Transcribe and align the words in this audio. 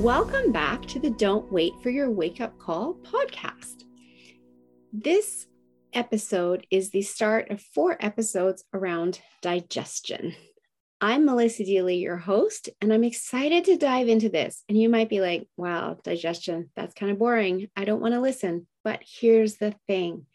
Welcome 0.00 0.52
back 0.52 0.86
to 0.86 1.00
the 1.00 1.10
Don't 1.10 1.50
Wait 1.50 1.72
for 1.82 1.90
Your 1.90 2.08
Wake 2.08 2.40
Up 2.40 2.56
Call 2.56 2.94
podcast. 3.02 3.82
This 4.92 5.48
episode 5.92 6.64
is 6.70 6.90
the 6.90 7.02
start 7.02 7.50
of 7.50 7.60
four 7.60 7.96
episodes 7.98 8.62
around 8.72 9.20
digestion. 9.42 10.36
I'm 11.00 11.24
Melissa 11.24 11.64
Deely, 11.64 11.96
your 11.96 12.16
host, 12.16 12.68
and 12.80 12.92
I'm 12.92 13.02
excited 13.02 13.64
to 13.64 13.76
dive 13.76 14.06
into 14.06 14.28
this. 14.28 14.62
And 14.68 14.80
you 14.80 14.88
might 14.88 15.08
be 15.08 15.20
like, 15.20 15.48
wow, 15.56 15.98
digestion, 16.04 16.70
that's 16.76 16.94
kind 16.94 17.10
of 17.10 17.18
boring. 17.18 17.68
I 17.74 17.84
don't 17.84 18.00
want 18.00 18.14
to 18.14 18.20
listen. 18.20 18.68
But 18.84 19.02
here's 19.04 19.56
the 19.56 19.74
thing 19.88 20.26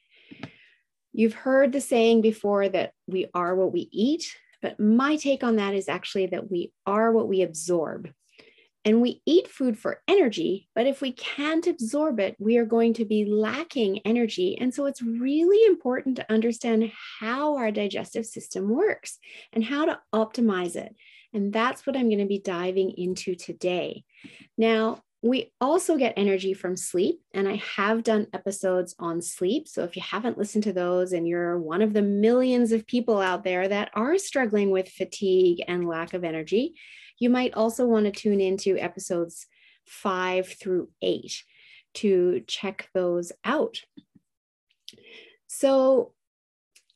you've 1.14 1.36
heard 1.36 1.72
the 1.72 1.80
saying 1.80 2.20
before 2.20 2.68
that 2.68 2.92
we 3.08 3.28
are 3.34 3.56
what 3.56 3.72
we 3.72 3.88
eat, 3.94 4.36
but 4.62 4.78
my 4.78 5.16
take 5.16 5.42
on 5.42 5.56
that 5.56 5.74
is 5.74 5.88
actually 5.88 6.26
that 6.28 6.52
we 6.52 6.74
are 6.86 7.14
what 7.14 7.30
we 7.30 7.44
absorb. 7.44 8.12
And 8.86 9.02
we 9.02 9.22
eat 9.26 9.48
food 9.48 9.80
for 9.80 10.02
energy, 10.08 10.68
but 10.76 10.88
if 10.88 11.00
we 11.02 11.14
can't 11.14 11.66
absorb 11.68 12.20
it, 12.20 12.36
we 12.38 12.58
are 12.58 12.66
going 12.66 12.94
to 12.96 13.06
be 13.06 13.26
lacking 13.26 14.00
energy. 14.00 14.58
And 14.60 14.74
so 14.74 14.86
it's 14.86 15.02
really 15.02 15.66
important 15.66 16.18
to 16.18 16.32
understand 16.32 16.92
how 17.20 17.56
our 17.56 17.72
digestive 17.72 18.26
system 18.26 18.70
works 18.70 19.20
and 19.54 19.64
how 19.64 19.86
to 19.86 20.00
optimize 20.14 20.76
it. 20.76 20.94
And 21.34 21.54
that's 21.54 21.88
what 21.88 21.96
I'm 21.96 22.10
going 22.10 22.20
to 22.20 22.26
be 22.26 22.40
diving 22.40 22.92
into 22.92 23.36
today. 23.36 24.04
Now, 24.58 25.02
we 25.24 25.54
also 25.62 25.96
get 25.96 26.16
energy 26.18 26.54
from 26.54 26.76
sleep, 26.76 27.22
and 27.34 27.48
I 27.48 27.56
have 27.78 28.04
done 28.04 28.28
episodes 28.34 28.94
on 29.00 29.22
sleep. 29.22 29.70
So 29.70 29.86
if 29.86 29.96
you 29.96 30.02
haven't 30.02 30.38
listened 30.38 30.66
to 30.66 30.74
those 30.74 31.14
and 31.14 31.26
you're 31.26 31.58
one 31.58 31.82
of 31.82 31.94
the 31.94 32.02
millions 32.02 32.74
of 32.74 32.86
people 32.86 33.22
out 33.22 33.46
there 33.46 33.66
that 33.66 33.90
are 33.94 34.18
struggling 34.18 34.70
with 34.70 34.90
fatigue 34.90 35.64
and 35.66 35.88
lack 35.88 36.14
of 36.14 36.26
energy, 36.26 36.76
you 37.20 37.30
might 37.30 37.54
also 37.54 37.86
want 37.86 38.06
to 38.06 38.12
tune 38.12 38.42
into 38.42 38.78
episodes 38.78 39.48
five 39.86 40.48
through 40.48 40.90
eight 41.02 41.44
to 41.96 42.44
check 42.48 42.90
those 42.94 43.32
out. 43.44 43.82
So, 45.48 46.14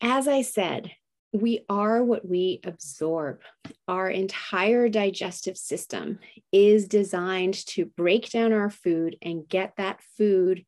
as 0.02 0.28
I 0.28 0.42
said, 0.42 0.92
we 1.34 1.66
are 1.70 2.04
what 2.04 2.28
we 2.28 2.60
absorb. 2.64 3.42
Our 3.88 4.10
entire 4.10 4.90
digestive 4.90 5.58
system 5.58 6.20
is 6.52 6.88
designed 6.88 7.66
to 7.68 7.86
break 7.86 8.30
down 8.32 8.54
our 8.54 8.70
food 8.70 9.18
and 9.22 9.48
get 9.48 9.76
that 9.78 10.02
food 10.18 10.66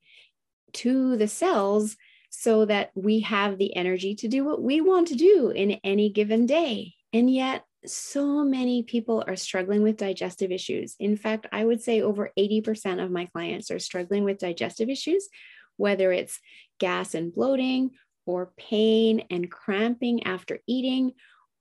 to 0.73 1.17
the 1.17 1.27
cells 1.27 1.97
so 2.29 2.65
that 2.65 2.91
we 2.93 3.21
have 3.21 3.57
the 3.57 3.75
energy 3.75 4.15
to 4.15 4.27
do 4.27 4.43
what 4.43 4.61
we 4.61 4.81
want 4.81 5.07
to 5.07 5.15
do 5.15 5.49
in 5.49 5.71
any 5.83 6.09
given 6.09 6.45
day. 6.45 6.93
And 7.11 7.31
yet, 7.33 7.63
so 7.85 8.43
many 8.43 8.83
people 8.83 9.23
are 9.27 9.35
struggling 9.35 9.83
with 9.83 9.97
digestive 9.97 10.51
issues. 10.51 10.95
In 10.99 11.15
fact, 11.15 11.47
I 11.51 11.63
would 11.63 11.81
say 11.81 12.01
over 12.01 12.31
80% 12.37 13.03
of 13.03 13.11
my 13.11 13.25
clients 13.25 13.71
are 13.71 13.79
struggling 13.79 14.23
with 14.23 14.39
digestive 14.39 14.89
issues, 14.89 15.29
whether 15.77 16.11
it's 16.11 16.39
gas 16.79 17.13
and 17.13 17.33
bloating, 17.33 17.91
or 18.25 18.51
pain 18.57 19.23
and 19.31 19.49
cramping 19.49 20.23
after 20.23 20.59
eating, 20.67 21.13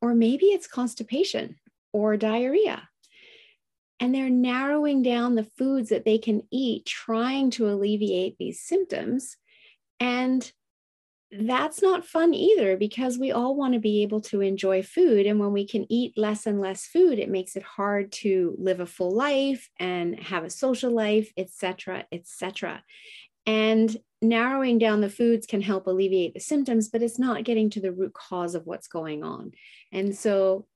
or 0.02 0.14
maybe 0.14 0.46
it's 0.46 0.66
constipation 0.66 1.56
or 1.92 2.16
diarrhea. 2.16 2.88
And 4.00 4.14
they're 4.14 4.30
narrowing 4.30 5.02
down 5.02 5.34
the 5.34 5.48
foods 5.56 5.88
that 5.88 6.04
they 6.04 6.18
can 6.18 6.42
eat, 6.52 6.84
trying 6.84 7.50
to 7.52 7.68
alleviate 7.68 8.36
these 8.38 8.60
symptoms. 8.60 9.36
And 9.98 10.50
that's 11.30 11.82
not 11.82 12.06
fun 12.06 12.32
either 12.32 12.76
because 12.76 13.18
we 13.18 13.32
all 13.32 13.54
want 13.54 13.74
to 13.74 13.80
be 13.80 14.02
able 14.02 14.20
to 14.20 14.40
enjoy 14.40 14.82
food 14.82 15.26
and 15.26 15.38
when 15.38 15.52
we 15.52 15.66
can 15.66 15.84
eat 15.92 16.16
less 16.16 16.46
and 16.46 16.58
less 16.58 16.86
food 16.86 17.18
it 17.18 17.28
makes 17.28 17.54
it 17.54 17.62
hard 17.62 18.10
to 18.10 18.56
live 18.58 18.80
a 18.80 18.86
full 18.86 19.14
life 19.14 19.68
and 19.78 20.18
have 20.18 20.42
a 20.44 20.50
social 20.50 20.90
life 20.90 21.30
etc 21.36 22.04
etc 22.12 22.82
and 23.48 23.96
narrowing 24.20 24.78
down 24.78 25.00
the 25.00 25.08
foods 25.08 25.46
can 25.46 25.62
help 25.62 25.86
alleviate 25.86 26.34
the 26.34 26.40
symptoms 26.40 26.88
but 26.88 27.02
it's 27.02 27.18
not 27.18 27.44
getting 27.44 27.70
to 27.70 27.80
the 27.80 27.92
root 27.92 28.12
cause 28.12 28.54
of 28.54 28.66
what's 28.66 28.88
going 28.88 29.22
on. 29.22 29.52
And 29.92 30.16
so 30.16 30.66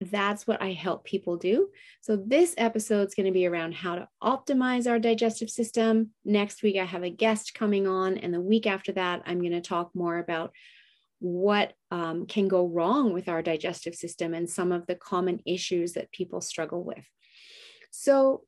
that's 0.00 0.46
what 0.46 0.60
I 0.60 0.72
help 0.72 1.04
people 1.04 1.36
do. 1.36 1.70
So, 2.00 2.16
this 2.16 2.54
episode 2.58 3.08
is 3.08 3.14
going 3.14 3.26
to 3.26 3.32
be 3.32 3.46
around 3.46 3.74
how 3.74 3.96
to 3.96 4.08
optimize 4.22 4.90
our 4.90 4.98
digestive 4.98 5.50
system. 5.50 6.10
Next 6.24 6.62
week, 6.62 6.76
I 6.76 6.84
have 6.84 7.02
a 7.02 7.10
guest 7.10 7.54
coming 7.54 7.86
on. 7.86 8.18
And 8.18 8.34
the 8.34 8.40
week 8.40 8.66
after 8.66 8.92
that, 8.92 9.22
I'm 9.26 9.40
going 9.40 9.52
to 9.52 9.60
talk 9.60 9.90
more 9.94 10.18
about 10.18 10.52
what 11.18 11.72
um, 11.90 12.26
can 12.26 12.46
go 12.46 12.66
wrong 12.66 13.14
with 13.14 13.28
our 13.28 13.40
digestive 13.40 13.94
system 13.94 14.34
and 14.34 14.50
some 14.50 14.70
of 14.70 14.86
the 14.86 14.94
common 14.94 15.40
issues 15.46 15.94
that 15.94 16.12
people 16.12 16.42
struggle 16.42 16.84
with. 16.84 17.04
So, 17.90 18.42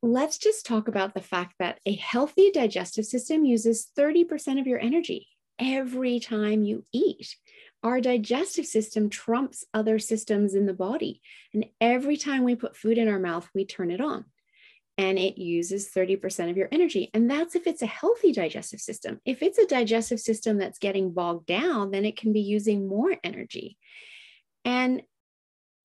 let's 0.00 0.38
just 0.38 0.64
talk 0.64 0.86
about 0.86 1.14
the 1.14 1.20
fact 1.20 1.54
that 1.58 1.80
a 1.84 1.96
healthy 1.96 2.52
digestive 2.52 3.04
system 3.04 3.44
uses 3.44 3.88
30% 3.98 4.60
of 4.60 4.66
your 4.68 4.78
energy 4.78 5.26
every 5.58 6.20
time 6.20 6.62
you 6.62 6.84
eat 6.92 7.34
our 7.82 8.00
digestive 8.00 8.66
system 8.66 9.08
trumps 9.08 9.64
other 9.72 9.98
systems 9.98 10.54
in 10.54 10.66
the 10.66 10.74
body. 10.74 11.20
And 11.54 11.66
every 11.80 12.16
time 12.16 12.44
we 12.44 12.56
put 12.56 12.76
food 12.76 12.98
in 12.98 13.08
our 13.08 13.20
mouth, 13.20 13.48
we 13.54 13.64
turn 13.64 13.90
it 13.90 14.00
on 14.00 14.24
and 14.98 15.16
it 15.16 15.38
uses 15.38 15.90
30% 15.96 16.50
of 16.50 16.56
your 16.56 16.68
energy. 16.72 17.08
And 17.14 17.30
that's 17.30 17.54
if 17.54 17.68
it's 17.68 17.82
a 17.82 17.86
healthy 17.86 18.32
digestive 18.32 18.80
system. 18.80 19.20
If 19.24 19.42
it's 19.42 19.58
a 19.58 19.66
digestive 19.66 20.18
system 20.18 20.58
that's 20.58 20.80
getting 20.80 21.12
bogged 21.12 21.46
down, 21.46 21.92
then 21.92 22.04
it 22.04 22.16
can 22.16 22.32
be 22.32 22.40
using 22.40 22.88
more 22.88 23.14
energy. 23.22 23.78
And 24.64 25.02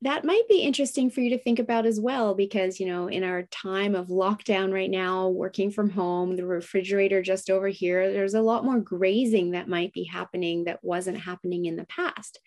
that 0.04 0.26
might 0.26 0.48
be 0.50 0.60
interesting 0.60 1.10
for 1.10 1.22
you 1.22 1.30
to 1.30 1.42
think 1.42 1.60
about 1.60 1.86
as 1.86 1.98
well 2.00 2.36
because 2.36 2.80
you 2.80 2.86
know 2.86 3.08
in 3.08 3.24
our 3.24 3.44
time 3.44 3.96
of 3.96 4.08
lockdown 4.08 4.74
right 4.74 4.92
now 4.92 5.30
working 5.30 5.72
from 5.72 5.90
home 5.90 6.36
the 6.36 6.46
refrigerator 6.46 7.22
just 7.22 7.50
over 7.50 7.70
here 7.70 8.12
there's 8.12 8.34
a 8.34 8.42
lot 8.42 8.66
more 8.66 8.80
grazing 8.80 9.52
that 9.52 9.70
might 9.70 9.94
be 9.94 10.04
happening 10.04 10.66
that 10.66 10.84
wasn't 10.84 11.18
happening 11.18 11.66
in 11.66 11.76
the 11.76 11.86
past. 11.86 12.40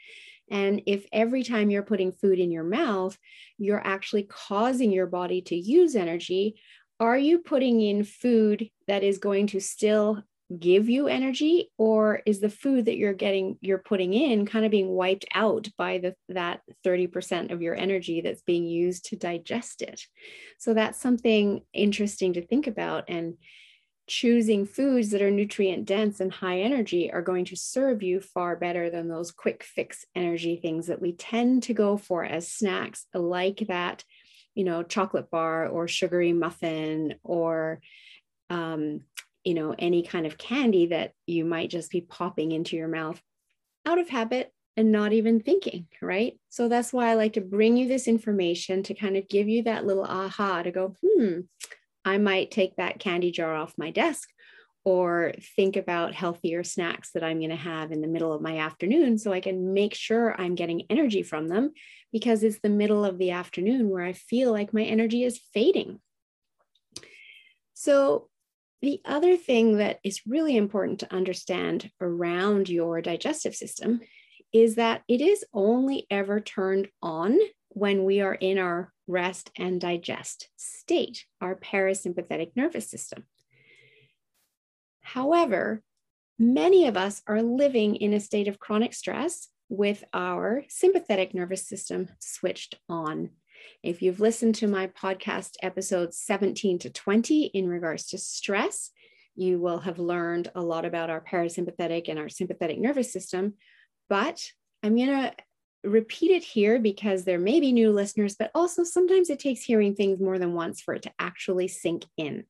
And 0.48 0.82
if 0.86 1.06
every 1.12 1.42
time 1.42 1.70
you're 1.70 1.82
putting 1.82 2.12
food 2.12 2.38
in 2.38 2.52
your 2.52 2.62
mouth 2.62 3.16
you're 3.58 3.84
actually 3.84 4.24
causing 4.24 4.92
your 4.92 5.06
body 5.06 5.40
to 5.42 5.56
use 5.56 5.96
energy 5.96 6.60
are 7.00 7.18
you 7.18 7.38
putting 7.38 7.80
in 7.80 8.04
food 8.04 8.70
that 8.86 9.02
is 9.02 9.18
going 9.18 9.48
to 9.48 9.60
still 9.60 10.22
give 10.58 10.88
you 10.88 11.08
energy 11.08 11.70
or 11.76 12.22
is 12.24 12.40
the 12.40 12.48
food 12.48 12.84
that 12.84 12.96
you're 12.96 13.12
getting 13.12 13.58
you're 13.60 13.78
putting 13.78 14.14
in 14.14 14.46
kind 14.46 14.64
of 14.64 14.70
being 14.70 14.88
wiped 14.88 15.24
out 15.34 15.68
by 15.76 15.98
the 15.98 16.14
that 16.28 16.60
30% 16.84 17.50
of 17.50 17.62
your 17.62 17.74
energy 17.74 18.20
that's 18.20 18.42
being 18.42 18.64
used 18.64 19.06
to 19.06 19.16
digest 19.16 19.82
it? 19.82 20.02
So 20.58 20.72
that's 20.72 21.00
something 21.00 21.62
interesting 21.72 22.34
to 22.34 22.46
think 22.46 22.66
about 22.66 23.04
and 23.08 23.34
choosing 24.06 24.66
foods 24.66 25.10
that 25.10 25.22
are 25.22 25.32
nutrient 25.32 25.84
dense 25.84 26.20
and 26.20 26.32
high 26.32 26.60
energy 26.60 27.12
are 27.12 27.22
going 27.22 27.44
to 27.46 27.56
serve 27.56 28.04
you 28.04 28.20
far 28.20 28.54
better 28.54 28.88
than 28.88 29.08
those 29.08 29.32
quick 29.32 29.64
fix 29.64 30.04
energy 30.14 30.56
things 30.56 30.86
that 30.86 31.02
we 31.02 31.12
tend 31.12 31.64
to 31.64 31.74
go 31.74 31.96
for 31.96 32.24
as 32.24 32.46
snacks 32.46 33.06
like 33.12 33.64
that 33.66 34.04
you 34.54 34.62
know 34.62 34.84
chocolate 34.84 35.28
bar 35.28 35.66
or 35.66 35.88
sugary 35.88 36.32
muffin 36.32 37.16
or 37.24 37.80
um, 38.48 39.00
you 39.46 39.54
know 39.54 39.74
any 39.78 40.02
kind 40.02 40.26
of 40.26 40.36
candy 40.36 40.86
that 40.86 41.12
you 41.26 41.44
might 41.44 41.70
just 41.70 41.90
be 41.90 42.00
popping 42.00 42.52
into 42.52 42.76
your 42.76 42.88
mouth 42.88 43.20
out 43.86 43.98
of 43.98 44.08
habit 44.08 44.52
and 44.76 44.92
not 44.92 45.12
even 45.12 45.40
thinking, 45.40 45.86
right? 46.02 46.38
So 46.50 46.68
that's 46.68 46.92
why 46.92 47.10
I 47.10 47.14
like 47.14 47.34
to 47.34 47.40
bring 47.40 47.76
you 47.76 47.88
this 47.88 48.08
information 48.08 48.82
to 48.84 48.94
kind 48.94 49.16
of 49.16 49.28
give 49.28 49.48
you 49.48 49.62
that 49.62 49.86
little 49.86 50.04
aha 50.04 50.62
to 50.62 50.70
go, 50.70 50.94
hmm, 51.02 51.40
I 52.04 52.18
might 52.18 52.50
take 52.50 52.76
that 52.76 52.98
candy 52.98 53.30
jar 53.30 53.54
off 53.54 53.72
my 53.78 53.90
desk 53.90 54.28
or 54.84 55.32
think 55.56 55.76
about 55.76 56.14
healthier 56.14 56.62
snacks 56.62 57.10
that 57.12 57.24
I'm 57.24 57.38
going 57.38 57.50
to 57.50 57.56
have 57.56 57.90
in 57.90 58.02
the 58.02 58.06
middle 58.06 58.32
of 58.32 58.42
my 58.42 58.58
afternoon 58.58 59.18
so 59.18 59.32
I 59.32 59.40
can 59.40 59.72
make 59.72 59.94
sure 59.94 60.40
I'm 60.40 60.54
getting 60.54 60.82
energy 60.90 61.22
from 61.22 61.48
them 61.48 61.72
because 62.12 62.42
it's 62.42 62.60
the 62.60 62.68
middle 62.68 63.04
of 63.04 63.18
the 63.18 63.32
afternoon 63.32 63.88
where 63.88 64.04
I 64.04 64.12
feel 64.12 64.52
like 64.52 64.74
my 64.74 64.82
energy 64.82 65.24
is 65.24 65.40
fading. 65.52 66.00
So, 67.74 68.28
the 68.82 69.00
other 69.04 69.36
thing 69.36 69.78
that 69.78 70.00
is 70.04 70.26
really 70.26 70.56
important 70.56 71.00
to 71.00 71.14
understand 71.14 71.90
around 72.00 72.68
your 72.68 73.00
digestive 73.00 73.54
system 73.54 74.00
is 74.52 74.76
that 74.76 75.02
it 75.08 75.20
is 75.20 75.44
only 75.52 76.06
ever 76.10 76.40
turned 76.40 76.88
on 77.02 77.38
when 77.68 78.04
we 78.04 78.20
are 78.20 78.34
in 78.34 78.58
our 78.58 78.92
rest 79.06 79.50
and 79.56 79.80
digest 79.80 80.48
state, 80.56 81.24
our 81.40 81.54
parasympathetic 81.54 82.52
nervous 82.56 82.88
system. 82.88 83.24
However, 85.00 85.82
many 86.38 86.86
of 86.86 86.96
us 86.96 87.22
are 87.26 87.42
living 87.42 87.96
in 87.96 88.12
a 88.12 88.20
state 88.20 88.48
of 88.48 88.58
chronic 88.58 88.92
stress 88.94 89.48
with 89.68 90.04
our 90.12 90.64
sympathetic 90.68 91.34
nervous 91.34 91.66
system 91.66 92.08
switched 92.18 92.76
on. 92.88 93.30
If 93.86 94.02
you've 94.02 94.18
listened 94.18 94.56
to 94.56 94.66
my 94.66 94.88
podcast 94.88 95.52
episodes 95.62 96.18
17 96.18 96.80
to 96.80 96.90
20 96.90 97.44
in 97.54 97.68
regards 97.68 98.08
to 98.08 98.18
stress, 98.18 98.90
you 99.36 99.60
will 99.60 99.78
have 99.78 100.00
learned 100.00 100.50
a 100.56 100.60
lot 100.60 100.84
about 100.84 101.08
our 101.08 101.20
parasympathetic 101.20 102.08
and 102.08 102.18
our 102.18 102.28
sympathetic 102.28 102.80
nervous 102.80 103.12
system, 103.12 103.54
but 104.08 104.44
I'm 104.82 104.96
going 104.96 105.10
to 105.10 105.32
repeat 105.84 106.32
it 106.32 106.42
here 106.42 106.80
because 106.80 107.22
there 107.22 107.38
may 107.38 107.60
be 107.60 107.70
new 107.70 107.92
listeners, 107.92 108.34
but 108.36 108.50
also 108.56 108.82
sometimes 108.82 109.30
it 109.30 109.38
takes 109.38 109.62
hearing 109.62 109.94
things 109.94 110.20
more 110.20 110.40
than 110.40 110.54
once 110.54 110.80
for 110.80 110.94
it 110.94 111.02
to 111.02 111.12
actually 111.20 111.68
sink 111.68 112.06
in. 112.16 112.42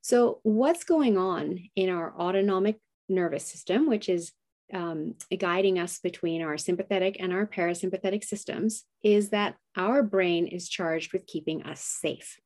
So, 0.00 0.38
what's 0.44 0.84
going 0.84 1.18
on 1.18 1.58
in 1.74 1.88
our 1.88 2.14
autonomic 2.16 2.78
nervous 3.08 3.44
system, 3.44 3.88
which 3.88 4.08
is 4.08 4.30
um, 4.72 5.14
guiding 5.38 5.78
us 5.78 5.98
between 5.98 6.42
our 6.42 6.58
sympathetic 6.58 7.16
and 7.20 7.32
our 7.32 7.46
parasympathetic 7.46 8.24
systems, 8.24 8.84
is 9.02 9.30
that 9.30 9.56
our 9.76 10.02
brain 10.02 10.46
is 10.46 10.68
charged 10.68 11.12
with 11.12 11.26
keeping 11.26 11.62
us 11.64 11.80
safe. 11.80 12.38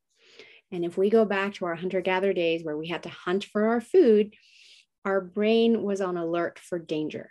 And 0.72 0.84
if 0.84 0.98
we 0.98 1.10
go 1.10 1.24
back 1.24 1.54
to 1.54 1.66
our 1.66 1.76
hunter 1.76 2.00
gatherer 2.00 2.32
days 2.32 2.64
where 2.64 2.76
we 2.76 2.88
had 2.88 3.04
to 3.04 3.08
hunt 3.08 3.44
for 3.44 3.68
our 3.68 3.80
food, 3.80 4.34
our 5.04 5.20
brain 5.20 5.82
was 5.82 6.00
on 6.00 6.16
alert 6.16 6.58
for 6.58 6.78
danger 6.78 7.30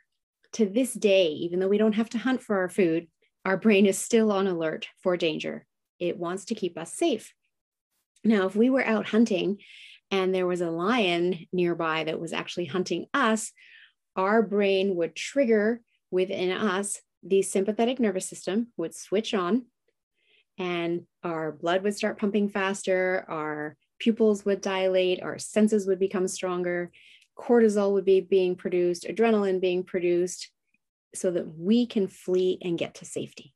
to 0.56 0.66
this 0.66 0.94
day, 0.94 1.28
even 1.28 1.60
though 1.60 1.68
we 1.68 1.78
don't 1.78 1.96
have 1.96 2.10
to 2.10 2.18
hunt 2.18 2.42
for 2.42 2.56
our 2.58 2.70
food, 2.70 3.08
our 3.44 3.58
brain 3.58 3.86
is 3.86 3.98
still 3.98 4.32
on 4.32 4.48
alert 4.48 4.88
for 5.04 5.18
danger. 5.18 5.66
It 6.00 6.18
wants 6.18 6.46
to 6.46 6.56
keep 6.56 6.78
us 6.78 6.94
safe. 6.94 7.34
Now, 8.24 8.48
if 8.48 8.56
we 8.56 8.70
were 8.70 8.84
out 8.84 9.06
hunting 9.06 9.58
and 10.12 10.34
there 10.34 10.48
was 10.48 10.62
a 10.62 10.72
lion 10.72 11.46
nearby 11.52 12.06
that 12.06 12.22
was 12.22 12.32
actually 12.32 12.66
hunting 12.66 13.08
us, 13.14 13.52
our 14.16 14.42
brain 14.42 14.96
would 14.96 15.16
trigger 15.16 15.82
within 16.12 16.52
us 16.52 17.02
the 17.24 17.42
sympathetic 17.42 18.00
nervous 18.00 18.28
system 18.28 18.68
would 18.78 18.94
switch 18.94 19.34
on 19.34 19.66
and 20.58 21.06
our 21.24 21.52
blood 21.52 21.84
would 21.84 21.96
start 21.96 22.20
pumping 22.20 22.50
faster, 22.50 23.26
our 23.28 23.76
pupils 24.00 24.46
would 24.46 24.62
dilate, 24.62 25.22
our 25.22 25.38
senses 25.38 25.88
would 25.88 26.00
become 26.00 26.28
stronger, 26.28 26.92
cortisol 27.38 27.94
would 27.94 28.06
be 28.06 28.22
being 28.22 28.56
produced, 28.56 29.06
adrenaline 29.06 29.60
being 29.60 29.84
produced, 29.84 30.52
so 31.14 31.32
that 31.32 31.58
we 31.58 31.86
can 31.88 32.08
flee 32.08 32.58
and 32.62 32.78
get 32.78 32.96
to 32.96 33.06
safety. 33.06 33.55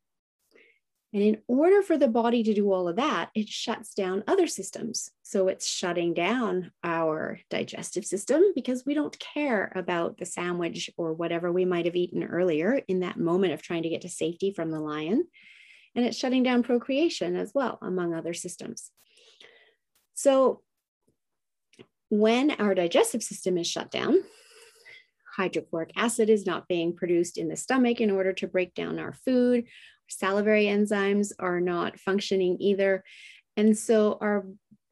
And 1.11 1.23
in 1.23 1.37
order 1.47 1.81
for 1.81 1.97
the 1.97 2.07
body 2.07 2.43
to 2.43 2.53
do 2.53 2.71
all 2.71 2.87
of 2.87 2.97
that, 2.97 3.31
it 3.33 3.49
shuts 3.49 3.95
down 3.95 4.23
other 4.27 4.45
systems. 4.45 5.09
So 5.23 5.47
it's 5.47 5.67
shutting 5.67 6.13
down 6.13 6.71
our 6.83 7.39
digestive 7.49 8.05
system 8.05 8.43
because 8.53 8.85
we 8.85 8.93
don't 8.93 9.17
care 9.19 9.71
about 9.75 10.19
the 10.19 10.25
sandwich 10.25 10.89
or 10.97 11.13
whatever 11.13 11.51
we 11.51 11.65
might 11.65 11.85
have 11.85 11.95
eaten 11.95 12.23
earlier 12.23 12.81
in 12.87 12.99
that 12.99 13.17
moment 13.17 13.53
of 13.53 13.61
trying 13.63 13.83
to 13.83 13.89
get 13.89 14.01
to 14.01 14.09
safety 14.09 14.51
from 14.51 14.69
the 14.69 14.79
lion. 14.79 15.25
And 15.95 16.05
it's 16.05 16.17
shutting 16.17 16.43
down 16.43 16.61
procreation 16.61 17.35
as 17.35 17.53
well, 17.55 17.79
among 17.81 18.13
other 18.13 18.35
systems. 18.35 18.91
So 20.13 20.61
when 22.09 22.51
our 22.51 22.75
digestive 22.75 23.23
system 23.23 23.57
is 23.57 23.65
shut 23.65 23.89
down, 23.89 24.21
hydrochloric 25.35 25.91
acid 25.95 26.29
is 26.29 26.45
not 26.45 26.67
being 26.67 26.95
produced 26.95 27.37
in 27.37 27.47
the 27.47 27.55
stomach 27.55 27.99
in 27.99 28.11
order 28.11 28.33
to 28.33 28.47
break 28.47 28.75
down 28.75 28.99
our 28.99 29.13
food. 29.13 29.65
Salivary 30.09 30.65
enzymes 30.65 31.31
are 31.39 31.61
not 31.61 31.99
functioning 31.99 32.57
either. 32.59 33.03
And 33.55 33.77
so 33.77 34.17
our, 34.21 34.45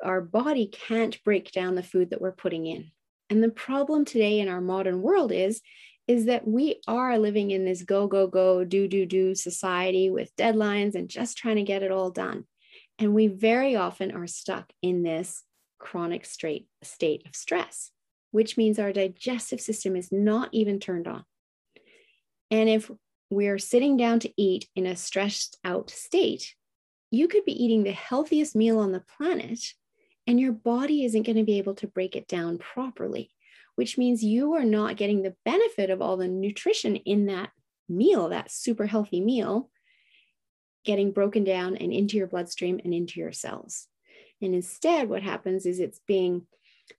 our 0.04 0.22
body 0.22 0.68
can't 0.68 1.22
break 1.24 1.52
down 1.52 1.76
the 1.76 1.84
food 1.84 2.12
that 2.12 2.22
we're 2.22 2.32
putting 2.32 2.66
in. 2.66 2.92
And 3.30 3.44
the 3.44 3.50
problem 3.50 4.06
today 4.06 4.40
in 4.40 4.48
our 4.48 4.62
modern 4.62 5.02
world 5.02 5.32
is, 5.32 5.62
is 6.08 6.26
that 6.26 6.48
we 6.48 6.82
are 6.88 7.18
living 7.18 7.52
in 7.52 7.66
this 7.66 7.84
go, 7.84 8.08
go, 8.08 8.28
go, 8.28 8.64
do, 8.64 8.88
do, 8.88 9.06
do 9.06 9.36
society 9.36 10.10
with 10.10 10.36
deadlines 10.38 10.96
and 10.96 11.10
just 11.10 11.38
trying 11.38 11.58
to 11.58 11.64
get 11.64 11.84
it 11.84 11.92
all 11.92 12.12
done. 12.12 12.46
And 13.00 13.14
we 13.14 13.28
very 13.28 13.76
often 13.76 14.12
are 14.12 14.28
stuck 14.28 14.72
in 14.82 15.04
this 15.04 15.44
chronic 15.80 16.26
straight 16.26 16.68
state 16.82 17.28
of 17.28 17.36
stress, 17.36 17.92
which 18.32 18.58
means 18.58 18.80
our 18.80 18.94
digestive 18.94 19.62
system 19.62 19.96
is 19.96 20.12
not 20.12 20.50
even 20.54 20.80
turned 20.80 21.08
on. 21.08 21.24
And 22.50 22.70
if 22.70 22.90
we're 23.30 23.60
sitting 23.60 23.98
down 23.98 24.20
to 24.22 24.34
eat 24.38 24.68
in 24.76 24.86
a 24.86 24.96
stressed 24.96 25.58
out 25.64 25.90
state, 25.90 26.56
you 27.12 27.28
could 27.28 27.46
be 27.46 27.64
eating 27.64 27.84
the 27.84 27.92
healthiest 27.92 28.56
meal 28.56 28.80
on 28.80 28.92
the 28.92 29.04
planet, 29.18 29.60
and 30.26 30.40
your 30.40 30.52
body 30.52 31.06
isn't 31.06 31.24
going 31.24 31.38
to 31.38 31.44
be 31.44 31.58
able 31.58 31.76
to 31.76 31.88
break 31.88 32.16
it 32.16 32.28
down 32.28 32.58
properly, 32.58 33.32
which 33.76 33.98
means 33.98 34.24
you 34.24 34.54
are 34.54 34.66
not 34.66 34.98
getting 34.98 35.22
the 35.22 35.36
benefit 35.46 35.90
of 35.90 36.02
all 36.02 36.18
the 36.18 36.28
nutrition 36.28 36.96
in 36.98 37.28
that 37.28 37.52
meal, 37.88 38.30
that 38.30 38.52
super 38.52 38.86
healthy 38.86 39.22
meal, 39.22 39.70
getting 40.84 41.12
broken 41.12 41.44
down 41.44 41.76
and 41.76 41.94
into 41.94 42.18
your 42.18 42.28
bloodstream 42.28 42.80
and 42.84 42.94
into 42.94 43.20
your 43.20 43.32
cells. 43.32 43.88
And 44.42 44.54
instead, 44.54 45.10
what 45.10 45.24
happens 45.24 45.66
is 45.66 45.80
it's 45.80 46.00
being 46.08 46.46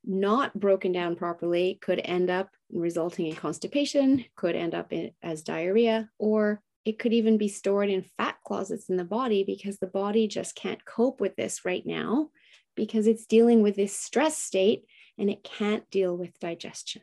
not 0.05 0.58
broken 0.58 0.93
down 0.93 1.17
properly, 1.17 1.79
could 1.81 2.00
end 2.05 2.31
up 2.31 2.50
resulting 2.73 3.26
in 3.26 3.35
constipation, 3.35 4.25
could 4.37 4.55
end 4.55 4.75
up 4.75 4.93
in, 4.93 5.12
as 5.23 5.43
diarrhea, 5.43 6.11
or 6.19 6.62
it 6.85 6.99
could 6.99 7.12
even 7.12 7.37
be 7.37 7.49
stored 7.49 7.90
in 7.90 8.04
fat 8.16 8.37
closets 8.47 8.88
in 8.88 8.97
the 8.97 9.04
body 9.04 9.45
because 9.45 9.78
the 9.78 9.87
body 9.87 10.26
just 10.26 10.54
can't 10.54 10.85
cope 10.85 11.21
with 11.21 11.37
this 11.37 11.64
right 11.64 11.85
now 11.85 12.30
because 12.75 13.07
it's 13.07 13.26
dealing 13.26 13.62
with 13.62 13.76
this 13.76 13.95
stress 13.95 14.38
state 14.38 14.85
and 15.18 15.28
it 15.28 15.45
can't 15.45 15.88
deal 15.90 16.16
with 16.16 16.38
digestion. 16.38 17.02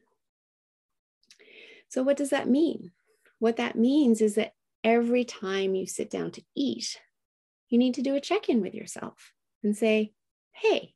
So, 1.90 2.02
what 2.02 2.18
does 2.18 2.32
that 2.32 2.50
mean? 2.50 2.92
What 3.40 3.58
that 3.58 3.76
means 3.76 4.22
is 4.22 4.36
that 4.36 4.54
every 4.84 5.24
time 5.24 5.76
you 5.76 5.86
sit 5.86 6.10
down 6.10 6.32
to 6.32 6.42
eat, 6.56 7.00
you 7.70 7.78
need 7.78 7.94
to 7.96 8.02
do 8.02 8.16
a 8.16 8.22
check 8.22 8.50
in 8.50 8.62
with 8.62 8.74
yourself 8.74 9.34
and 9.64 9.78
say, 9.78 10.14
hey, 10.52 10.95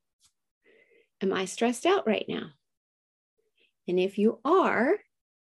am 1.22 1.34
I 1.34 1.46
stressed 1.46 1.86
out 1.86 2.08
right 2.08 2.26
now? 2.28 2.48
And 3.88 4.00
if 4.00 4.18
you 4.18 4.40
are, 4.46 4.98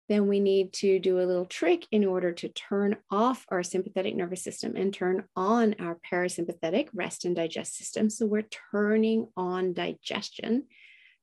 then 0.08 0.26
we 0.26 0.40
need 0.40 0.72
to 0.72 0.98
do 0.98 1.20
a 1.20 1.26
little 1.26 1.44
trick 1.44 1.86
in 1.92 2.04
order 2.04 2.32
to 2.32 2.48
turn 2.48 2.96
off 3.10 3.44
our 3.50 3.62
sympathetic 3.62 4.16
nervous 4.16 4.42
system 4.42 4.74
and 4.74 4.92
turn 4.92 5.24
on 5.36 5.74
our 5.78 5.98
parasympathetic 6.10 6.88
rest 6.94 7.24
and 7.24 7.36
digest 7.36 7.76
system. 7.76 8.08
So 8.08 8.24
we're 8.24 8.48
turning 8.72 9.28
on 9.36 9.74
digestion 9.74 10.64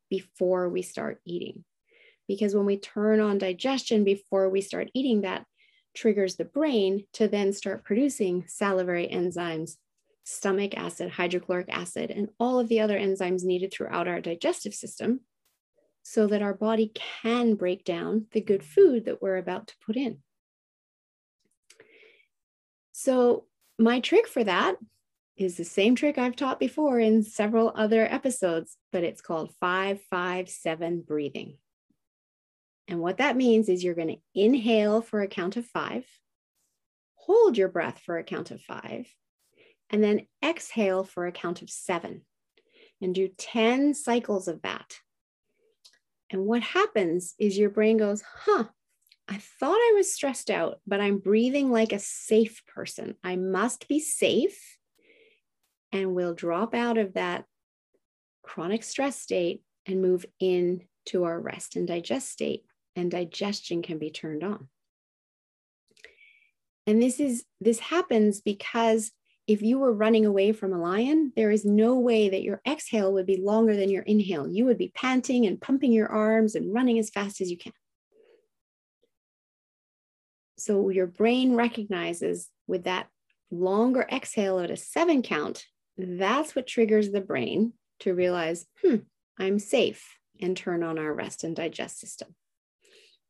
before 0.09 0.69
we 0.69 0.83
start 0.83 1.19
eating. 1.25 1.63
Because 2.27 2.55
when 2.55 2.65
we 2.65 2.77
turn 2.77 3.19
on 3.19 3.37
digestion 3.39 4.03
before 4.03 4.49
we 4.49 4.61
start 4.61 4.89
eating, 4.93 5.21
that 5.21 5.45
triggers 5.95 6.35
the 6.35 6.45
brain 6.45 7.05
to 7.13 7.27
then 7.27 7.53
start 7.53 7.83
producing 7.83 8.45
salivary 8.47 9.09
enzymes, 9.11 9.77
stomach 10.25 10.75
acid, 10.75 11.11
hydrochloric 11.11 11.67
acid, 11.69 12.11
and 12.11 12.29
all 12.39 12.59
of 12.59 12.67
the 12.67 12.81
other 12.81 12.99
enzymes 12.99 13.43
needed 13.43 13.71
throughout 13.71 14.07
our 14.07 14.19
digestive 14.19 14.73
system 14.73 15.21
so 16.03 16.27
that 16.27 16.41
our 16.41 16.53
body 16.53 16.91
can 16.93 17.55
break 17.55 17.85
down 17.85 18.25
the 18.31 18.41
good 18.41 18.63
food 18.63 19.05
that 19.05 19.21
we're 19.21 19.37
about 19.37 19.67
to 19.67 19.75
put 19.85 19.95
in. 19.95 20.17
So, 22.91 23.45
my 23.77 23.99
trick 23.99 24.27
for 24.27 24.43
that 24.43 24.75
is 25.37 25.57
the 25.57 25.65
same 25.65 25.95
trick 25.95 26.17
I've 26.17 26.35
taught 26.35 26.59
before 26.59 26.99
in 26.99 27.23
several 27.23 27.71
other 27.75 28.05
episodes, 28.05 28.77
but 28.91 29.03
it's 29.03 29.21
called 29.21 29.53
557 29.59 31.01
breathing. 31.01 31.57
And 32.87 33.01
what 33.01 33.17
that 33.17 33.35
means 33.35 33.67
is 33.67 33.83
you're 33.83 33.95
going 33.95 34.07
to 34.07 34.21
inhale 34.33 35.01
for 35.01 35.21
a 35.21 35.27
count 35.27 35.57
of 35.57 35.65
five, 35.65 36.05
hold 37.15 37.57
your 37.57 37.67
breath 37.67 37.99
for 37.99 38.17
a 38.17 38.23
count 38.23 38.51
of 38.51 38.61
five, 38.61 39.07
and 39.89 40.03
then 40.03 40.27
exhale 40.43 41.03
for 41.03 41.27
a 41.27 41.31
count 41.31 41.61
of 41.61 41.69
seven 41.69 42.21
and 43.01 43.13
do 43.13 43.27
10 43.27 43.93
cycles 43.93 44.47
of 44.47 44.61
that. 44.63 44.99
And 46.29 46.45
what 46.45 46.61
happens 46.61 47.35
is 47.39 47.57
your 47.57 47.69
brain 47.69 47.97
goes, 47.97 48.23
huh, 48.43 48.65
I 49.27 49.37
thought 49.37 49.75
I 49.75 49.93
was 49.95 50.13
stressed 50.13 50.49
out, 50.49 50.79
but 50.85 51.01
I'm 51.01 51.19
breathing 51.19 51.71
like 51.71 51.93
a 51.93 51.99
safe 51.99 52.63
person. 52.67 53.15
I 53.23 53.35
must 53.35 53.87
be 53.87 53.99
safe. 53.99 54.77
And 55.91 56.13
we'll 56.13 56.33
drop 56.33 56.73
out 56.75 56.97
of 56.97 57.13
that 57.13 57.45
chronic 58.43 58.83
stress 58.83 59.19
state 59.19 59.63
and 59.85 60.01
move 60.01 60.25
into 60.39 61.23
our 61.23 61.39
rest 61.39 61.75
and 61.75 61.87
digest 61.87 62.29
state. 62.29 62.63
And 62.95 63.11
digestion 63.11 63.81
can 63.81 63.97
be 63.97 64.09
turned 64.09 64.43
on. 64.43 64.67
And 66.87 67.01
this 67.01 67.19
is 67.19 67.43
this 67.59 67.79
happens 67.79 68.41
because 68.41 69.11
if 69.47 69.61
you 69.61 69.77
were 69.77 69.93
running 69.93 70.25
away 70.25 70.51
from 70.51 70.73
a 70.73 70.81
lion, 70.81 71.31
there 71.35 71.51
is 71.51 71.65
no 71.65 71.99
way 71.99 72.29
that 72.29 72.41
your 72.41 72.61
exhale 72.67 73.13
would 73.13 73.27
be 73.27 73.37
longer 73.37 73.75
than 73.75 73.89
your 73.89 74.01
inhale. 74.03 74.47
You 74.47 74.65
would 74.65 74.77
be 74.77 74.91
panting 74.95 75.45
and 75.45 75.61
pumping 75.61 75.91
your 75.91 76.07
arms 76.07 76.55
and 76.55 76.73
running 76.73 76.97
as 76.97 77.11
fast 77.11 77.41
as 77.41 77.51
you 77.51 77.57
can. 77.57 77.73
So 80.57 80.89
your 80.89 81.05
brain 81.05 81.55
recognizes 81.55 82.49
with 82.65 82.85
that 82.85 83.07
longer 83.51 84.07
exhale 84.11 84.59
at 84.59 84.71
a 84.71 84.77
seven 84.77 85.21
count, 85.21 85.65
that's 85.97 86.55
what 86.55 86.65
triggers 86.65 87.11
the 87.11 87.21
brain 87.21 87.73
to 87.99 88.15
realize, 88.15 88.65
hmm, 88.81 88.97
I'm 89.37 89.59
safe 89.59 90.17
and 90.41 90.57
turn 90.57 90.81
on 90.81 90.97
our 90.97 91.13
rest 91.13 91.43
and 91.43 91.55
digest 91.55 91.99
system. 91.99 92.35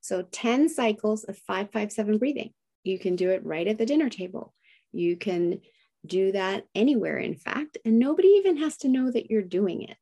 So 0.02 0.22
10 0.32 0.70
cycles 0.70 1.24
of 1.26 1.38
557 1.40 2.20
breathing. 2.20 2.52
You 2.84 3.00
can 3.00 3.16
do 3.16 3.32
it 3.32 3.46
right 3.46 3.68
at 3.68 3.78
the 3.78 3.86
dinner 3.86 4.10
table. 4.10 4.54
You 4.92 5.18
can 5.18 5.62
do 6.08 6.32
that 6.32 6.66
anywhere, 6.74 7.18
in 7.18 7.36
fact, 7.36 7.78
and 7.86 8.00
nobody 8.00 8.30
even 8.30 8.58
has 8.58 8.78
to 8.78 8.88
know 8.88 9.12
that 9.12 9.30
you're 9.30 9.42
doing 9.42 9.84
it. 9.84 9.98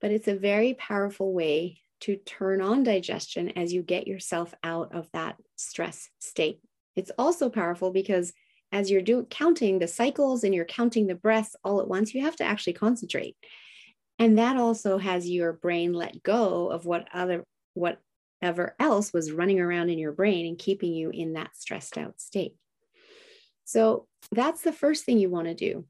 But 0.00 0.10
it's 0.10 0.28
a 0.28 0.34
very 0.34 0.74
powerful 0.74 1.32
way 1.32 1.80
to 2.00 2.16
turn 2.16 2.60
on 2.60 2.82
digestion 2.82 3.50
as 3.56 3.72
you 3.72 3.82
get 3.82 4.06
yourself 4.06 4.54
out 4.62 4.94
of 4.94 5.08
that 5.12 5.36
stress 5.56 6.10
state. 6.18 6.60
It's 6.96 7.10
also 7.18 7.48
powerful 7.48 7.90
because 7.90 8.32
as 8.72 8.90
you're 8.90 9.02
doing 9.02 9.26
counting 9.26 9.78
the 9.78 9.88
cycles 9.88 10.44
and 10.44 10.54
you're 10.54 10.64
counting 10.64 11.06
the 11.06 11.14
breaths 11.14 11.56
all 11.64 11.80
at 11.80 11.88
once, 11.88 12.12
you 12.12 12.22
have 12.22 12.36
to 12.36 12.44
actually 12.44 12.72
concentrate. 12.74 13.36
And 14.18 14.38
that 14.38 14.56
also 14.56 14.98
has 14.98 15.28
your 15.28 15.52
brain 15.52 15.92
let 15.92 16.22
go 16.22 16.70
of 16.70 16.84
what 16.84 17.08
other 17.12 17.44
whatever 17.74 18.74
else 18.78 19.12
was 19.12 19.32
running 19.32 19.60
around 19.60 19.90
in 19.90 19.98
your 19.98 20.12
brain 20.12 20.46
and 20.46 20.58
keeping 20.58 20.92
you 20.92 21.10
in 21.10 21.32
that 21.34 21.56
stressed 21.56 21.98
out 21.98 22.20
state. 22.20 22.54
So 23.64 24.06
that's 24.30 24.62
the 24.62 24.72
first 24.72 25.04
thing 25.04 25.18
you 25.18 25.30
want 25.30 25.48
to 25.48 25.54
do. 25.54 25.86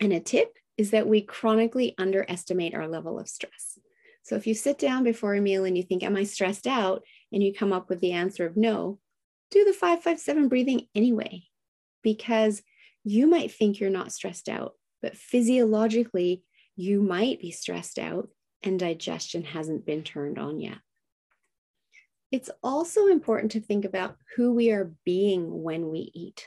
And 0.00 0.12
a 0.12 0.20
tip 0.20 0.56
is 0.76 0.90
that 0.92 1.08
we 1.08 1.20
chronically 1.20 1.94
underestimate 1.98 2.74
our 2.74 2.86
level 2.86 3.18
of 3.18 3.28
stress. 3.28 3.78
So 4.22 4.36
if 4.36 4.46
you 4.46 4.54
sit 4.54 4.78
down 4.78 5.04
before 5.04 5.34
a 5.34 5.40
meal 5.40 5.64
and 5.64 5.76
you 5.76 5.82
think, 5.82 6.02
Am 6.02 6.16
I 6.16 6.24
stressed 6.24 6.66
out? 6.66 7.02
and 7.32 7.42
you 7.42 7.52
come 7.52 7.72
up 7.72 7.88
with 7.88 8.00
the 8.00 8.12
answer 8.12 8.46
of 8.46 8.56
no, 8.56 8.98
do 9.50 9.64
the 9.64 9.72
557 9.72 10.48
breathing 10.48 10.86
anyway, 10.94 11.42
because 12.02 12.62
you 13.04 13.26
might 13.26 13.52
think 13.52 13.80
you're 13.80 13.90
not 13.90 14.12
stressed 14.12 14.48
out, 14.48 14.74
but 15.02 15.16
physiologically, 15.16 16.42
you 16.76 17.02
might 17.02 17.40
be 17.40 17.50
stressed 17.50 17.98
out 17.98 18.28
and 18.62 18.78
digestion 18.78 19.44
hasn't 19.44 19.86
been 19.86 20.02
turned 20.02 20.38
on 20.38 20.60
yet. 20.60 20.78
It's 22.30 22.50
also 22.62 23.06
important 23.06 23.52
to 23.52 23.60
think 23.60 23.84
about 23.84 24.16
who 24.36 24.52
we 24.52 24.70
are 24.70 24.92
being 25.04 25.62
when 25.62 25.88
we 25.88 26.10
eat. 26.14 26.46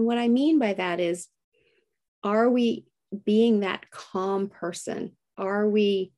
And 0.00 0.06
what 0.06 0.16
I 0.16 0.28
mean 0.28 0.58
by 0.58 0.72
that 0.72 0.98
is, 0.98 1.28
are 2.24 2.48
we 2.48 2.86
being 3.26 3.60
that 3.60 3.90
calm 3.90 4.48
person? 4.48 5.14
Are 5.36 5.68
we 5.68 6.12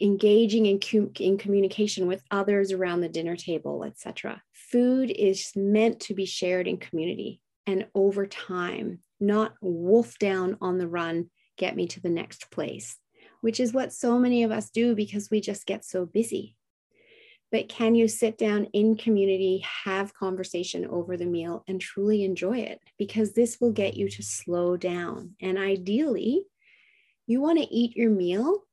engaging 0.00 0.66
in, 0.66 0.80
in 1.20 1.38
communication 1.38 2.08
with 2.08 2.24
others 2.32 2.72
around 2.72 3.00
the 3.00 3.08
dinner 3.08 3.36
table, 3.36 3.84
etc. 3.84 4.42
Food 4.52 5.12
is 5.12 5.52
meant 5.54 6.00
to 6.00 6.14
be 6.14 6.26
shared 6.26 6.66
in 6.66 6.78
community 6.78 7.40
and 7.64 7.86
over 7.94 8.26
time, 8.26 8.98
not 9.20 9.54
wolf 9.60 10.18
down 10.18 10.56
on 10.60 10.78
the 10.78 10.88
run, 10.88 11.30
get 11.56 11.76
me 11.76 11.86
to 11.86 12.00
the 12.00 12.10
next 12.10 12.50
place, 12.50 12.96
which 13.40 13.60
is 13.60 13.72
what 13.72 13.92
so 13.92 14.18
many 14.18 14.42
of 14.42 14.50
us 14.50 14.70
do 14.70 14.96
because 14.96 15.30
we 15.30 15.40
just 15.40 15.64
get 15.64 15.84
so 15.84 16.06
busy 16.06 16.56
but 17.50 17.68
can 17.68 17.94
you 17.94 18.08
sit 18.08 18.36
down 18.36 18.66
in 18.72 18.96
community, 18.96 19.64
have 19.84 20.14
conversation 20.14 20.86
over 20.86 21.16
the 21.16 21.26
meal, 21.26 21.64
and 21.66 21.80
truly 21.80 22.22
enjoy 22.24 22.58
it? 22.58 22.80
Because 22.98 23.32
this 23.32 23.58
will 23.60 23.72
get 23.72 23.96
you 23.96 24.08
to 24.10 24.22
slow 24.22 24.76
down. 24.76 25.34
And 25.40 25.58
ideally, 25.58 26.44
you 27.26 27.40
want 27.40 27.58
to 27.58 27.74
eat 27.74 27.96
your 27.96 28.10
meal 28.10 28.64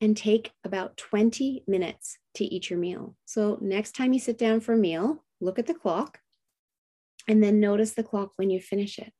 and 0.00 0.16
take 0.16 0.52
about 0.64 0.96
20 0.96 1.64
minutes 1.66 2.18
to 2.34 2.44
eat 2.44 2.70
your 2.70 2.78
meal. 2.78 3.16
So, 3.26 3.58
next 3.60 3.92
time 3.92 4.12
you 4.12 4.18
sit 4.18 4.38
down 4.38 4.60
for 4.60 4.72
a 4.72 4.78
meal, 4.78 5.24
look 5.40 5.58
at 5.58 5.66
the 5.66 5.74
clock 5.74 6.18
and 7.28 7.42
then 7.42 7.60
notice 7.60 7.92
the 7.92 8.02
clock 8.02 8.32
when 8.36 8.50
you 8.50 8.60
finish 8.60 8.98
it. 8.98 9.12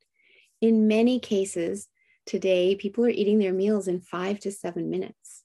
In 0.61 0.88
many 0.88 1.21
cases, 1.21 1.88
today, 2.25 2.75
people 2.75 3.04
are 3.04 3.11
eating 3.11 3.38
their 3.38 3.52
meals 3.52 3.88
in 3.88 4.00
five 4.00 4.40
to 4.40 4.50
seven 4.50 4.90
minutes 4.90 5.41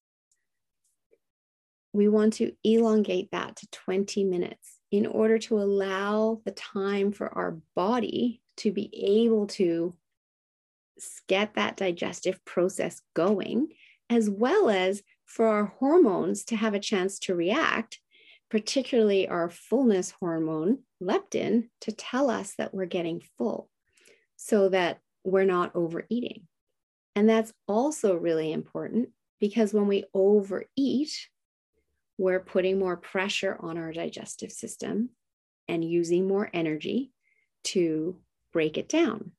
we 1.98 2.08
want 2.08 2.34
to 2.34 2.54
elongate 2.64 3.32
that 3.32 3.56
to 3.56 3.68
20 3.72 4.24
minutes 4.24 4.78
in 4.92 5.08
order 5.08 5.40
to 5.40 5.58
allow 5.58 6.40
the 6.46 6.52
time 6.52 7.12
for 7.12 7.36
our 7.36 7.58
body 7.76 8.40
to 8.58 8.72
be 8.72 8.90
able 9.28 9.48
to 9.48 9.96
get 11.28 11.56
that 11.56 11.76
digestive 11.76 12.44
process 12.46 13.02
going, 13.16 13.70
as 14.12 14.30
well 14.30 14.70
as 14.70 15.02
for 15.26 15.48
our 15.48 15.74
hormones 15.80 16.46
to 16.46 16.56
have 16.56 16.76
a 16.76 16.80
chance 16.80 17.18
to 17.18 17.34
react, 17.34 18.00
particularly 18.52 19.28
our 19.28 19.50
fullness 19.50 20.12
hormone, 20.20 20.78
leptin, 21.02 21.68
to 21.82 21.92
tell 21.92 22.30
us 22.30 22.54
that 22.60 22.76
we're 22.76 22.86
getting 22.86 23.24
full 23.40 23.70
so 24.36 24.70
that 24.70 25.00
we're 25.24 25.46
not 25.46 25.76
overeating. 25.76 26.44
And 27.16 27.28
that's 27.28 27.52
also 27.68 28.16
really 28.16 28.52
important 28.52 29.10
because 29.40 29.74
when 29.74 29.88
we 29.88 30.06
overeat, 30.14 31.28
we're 32.18 32.40
putting 32.40 32.80
more 32.80 32.98
pressure 32.98 33.58
on 33.60 33.78
our 33.78 33.92
digestive 33.92 34.52
system 34.52 35.10
and 35.68 35.84
using 35.84 36.28
more 36.28 36.50
energy 36.54 37.12
to 37.64 38.18
break 38.52 38.78
it 38.78 38.90
down. 38.90 39.32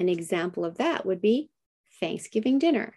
An 0.00 0.08
example 0.08 0.64
of 0.64 0.78
that 0.78 1.06
would 1.06 1.20
be 1.20 1.50
Thanksgiving 2.00 2.58
dinner. 2.58 2.94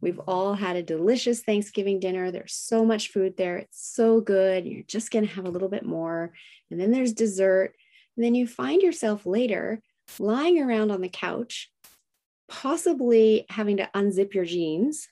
We've 0.00 0.20
all 0.20 0.54
had 0.54 0.76
a 0.76 0.82
delicious 0.82 1.42
Thanksgiving 1.42 2.00
dinner. 2.00 2.30
There's 2.30 2.54
so 2.54 2.84
much 2.84 3.08
food 3.08 3.36
there. 3.36 3.58
It's 3.58 3.86
so 3.94 4.20
good. 4.20 4.64
You're 4.64 4.82
just 4.84 5.10
going 5.10 5.26
to 5.26 5.34
have 5.34 5.44
a 5.44 5.50
little 5.50 5.68
bit 5.68 5.84
more. 5.84 6.32
And 6.70 6.80
then 6.80 6.90
there's 6.90 7.12
dessert. 7.12 7.74
And 8.16 8.24
then 8.24 8.34
you 8.34 8.46
find 8.46 8.80
yourself 8.80 9.26
later 9.26 9.82
lying 10.18 10.60
around 10.60 10.90
on 10.90 11.02
the 11.02 11.08
couch, 11.08 11.70
possibly 12.48 13.44
having 13.50 13.76
to 13.76 13.90
unzip 13.94 14.32
your 14.32 14.44
jeans 14.44 15.08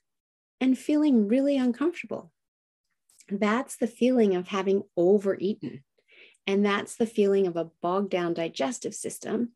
and 0.61 0.77
feeling 0.77 1.29
really 1.29 1.57
uncomfortable 1.57 2.33
that's 3.31 3.77
the 3.77 3.87
feeling 3.87 4.35
of 4.35 4.49
having 4.49 4.83
overeaten. 4.97 5.85
And 6.47 6.65
that's 6.65 6.97
the 6.97 7.07
feeling 7.07 7.47
of 7.47 7.57
a 7.57 7.71
bogged 7.83 8.11
down 8.11 8.35
digestive 8.35 8.95
system 8.95 9.51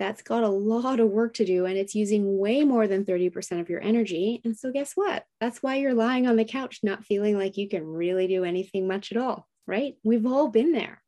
that's 0.00 0.22
got 0.22 0.42
a 0.42 0.48
lot 0.48 0.98
of 0.98 1.10
work 1.10 1.34
to 1.34 1.44
do 1.44 1.66
and 1.66 1.76
it's 1.76 1.94
using 1.94 2.38
way 2.38 2.64
more 2.64 2.88
than 2.88 3.04
30% 3.04 3.60
of 3.60 3.68
your 3.68 3.82
energy. 3.82 4.40
And 4.44 4.56
so, 4.56 4.72
guess 4.72 4.92
what? 4.94 5.24
That's 5.40 5.62
why 5.62 5.76
you're 5.76 5.92
lying 5.92 6.26
on 6.26 6.36
the 6.36 6.44
couch, 6.46 6.80
not 6.82 7.04
feeling 7.04 7.36
like 7.36 7.58
you 7.58 7.68
can 7.68 7.84
really 7.84 8.26
do 8.26 8.42
anything 8.42 8.88
much 8.88 9.12
at 9.12 9.18
all, 9.18 9.46
right? 9.66 9.96
We've 10.02 10.26
all 10.26 10.48
been 10.48 10.72
there. 10.72 11.02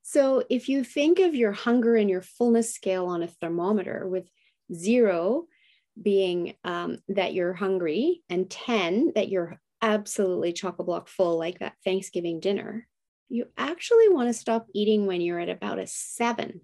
So, 0.00 0.42
if 0.48 0.70
you 0.70 0.82
think 0.82 1.18
of 1.18 1.34
your 1.34 1.52
hunger 1.52 1.94
and 1.94 2.08
your 2.08 2.22
fullness 2.22 2.74
scale 2.74 3.04
on 3.04 3.22
a 3.22 3.28
thermometer 3.28 4.08
with 4.08 4.26
zero 4.74 5.44
being 6.00 6.54
um, 6.64 6.98
that 7.08 7.34
you're 7.34 7.52
hungry 7.52 8.22
and 8.30 8.48
10 8.48 9.12
that 9.14 9.28
you're 9.28 9.60
absolutely 9.82 10.52
chock 10.52 10.78
a 10.78 10.84
block 10.84 11.08
full, 11.08 11.38
like 11.38 11.58
that 11.60 11.76
Thanksgiving 11.84 12.40
dinner, 12.40 12.86
you 13.28 13.46
actually 13.56 14.08
want 14.08 14.28
to 14.28 14.34
stop 14.34 14.66
eating 14.74 15.06
when 15.06 15.20
you're 15.20 15.40
at 15.40 15.48
about 15.48 15.78
a 15.78 15.86
seven 15.86 16.62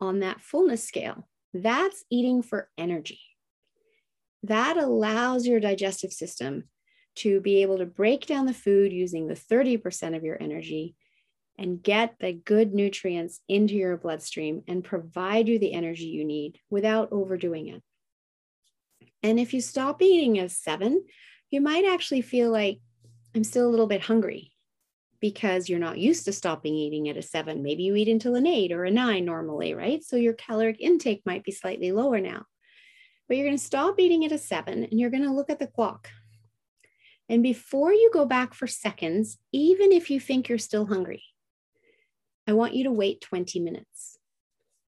on 0.00 0.20
that 0.20 0.40
fullness 0.40 0.84
scale. 0.84 1.28
That's 1.54 2.04
eating 2.10 2.42
for 2.42 2.68
energy. 2.76 3.20
That 4.42 4.76
allows 4.76 5.46
your 5.46 5.60
digestive 5.60 6.12
system 6.12 6.64
to 7.16 7.40
be 7.40 7.62
able 7.62 7.78
to 7.78 7.86
break 7.86 8.26
down 8.26 8.46
the 8.46 8.54
food 8.54 8.92
using 8.92 9.26
the 9.26 9.34
30% 9.34 10.16
of 10.16 10.24
your 10.24 10.40
energy 10.40 10.94
and 11.58 11.82
get 11.82 12.14
the 12.20 12.32
good 12.32 12.72
nutrients 12.72 13.40
into 13.48 13.74
your 13.74 13.96
bloodstream 13.98 14.62
and 14.66 14.82
provide 14.82 15.46
you 15.46 15.58
the 15.58 15.74
energy 15.74 16.06
you 16.06 16.24
need 16.24 16.58
without 16.70 17.12
overdoing 17.12 17.68
it. 17.68 17.82
And 19.22 19.38
if 19.38 19.52
you 19.52 19.60
stop 19.60 20.00
eating 20.00 20.38
at 20.38 20.50
seven, 20.50 21.04
you 21.50 21.60
might 21.60 21.84
actually 21.84 22.22
feel 22.22 22.50
like 22.50 22.78
I'm 23.34 23.44
still 23.44 23.68
a 23.68 23.70
little 23.70 23.86
bit 23.86 24.02
hungry 24.02 24.52
because 25.20 25.68
you're 25.68 25.78
not 25.78 25.98
used 25.98 26.24
to 26.24 26.32
stopping 26.32 26.74
eating 26.74 27.08
at 27.08 27.16
a 27.16 27.22
seven. 27.22 27.62
Maybe 27.62 27.82
you 27.82 27.94
eat 27.94 28.08
until 28.08 28.36
an 28.36 28.46
eight 28.46 28.72
or 28.72 28.84
a 28.84 28.90
nine 28.90 29.24
normally, 29.24 29.74
right? 29.74 30.02
So 30.02 30.16
your 30.16 30.32
caloric 30.32 30.80
intake 30.80 31.22
might 31.26 31.44
be 31.44 31.52
slightly 31.52 31.92
lower 31.92 32.20
now. 32.20 32.46
But 33.28 33.36
you're 33.36 33.46
going 33.46 33.58
to 33.58 33.62
stop 33.62 34.00
eating 34.00 34.24
at 34.24 34.32
a 34.32 34.38
seven 34.38 34.84
and 34.84 34.98
you're 34.98 35.10
going 35.10 35.24
to 35.24 35.32
look 35.32 35.50
at 35.50 35.58
the 35.58 35.66
clock. 35.66 36.08
And 37.28 37.42
before 37.42 37.92
you 37.92 38.10
go 38.12 38.24
back 38.24 38.54
for 38.54 38.66
seconds, 38.66 39.38
even 39.52 39.92
if 39.92 40.10
you 40.10 40.18
think 40.18 40.48
you're 40.48 40.58
still 40.58 40.86
hungry, 40.86 41.22
I 42.46 42.54
want 42.54 42.74
you 42.74 42.84
to 42.84 42.90
wait 42.90 43.20
20 43.20 43.60
minutes. 43.60 44.18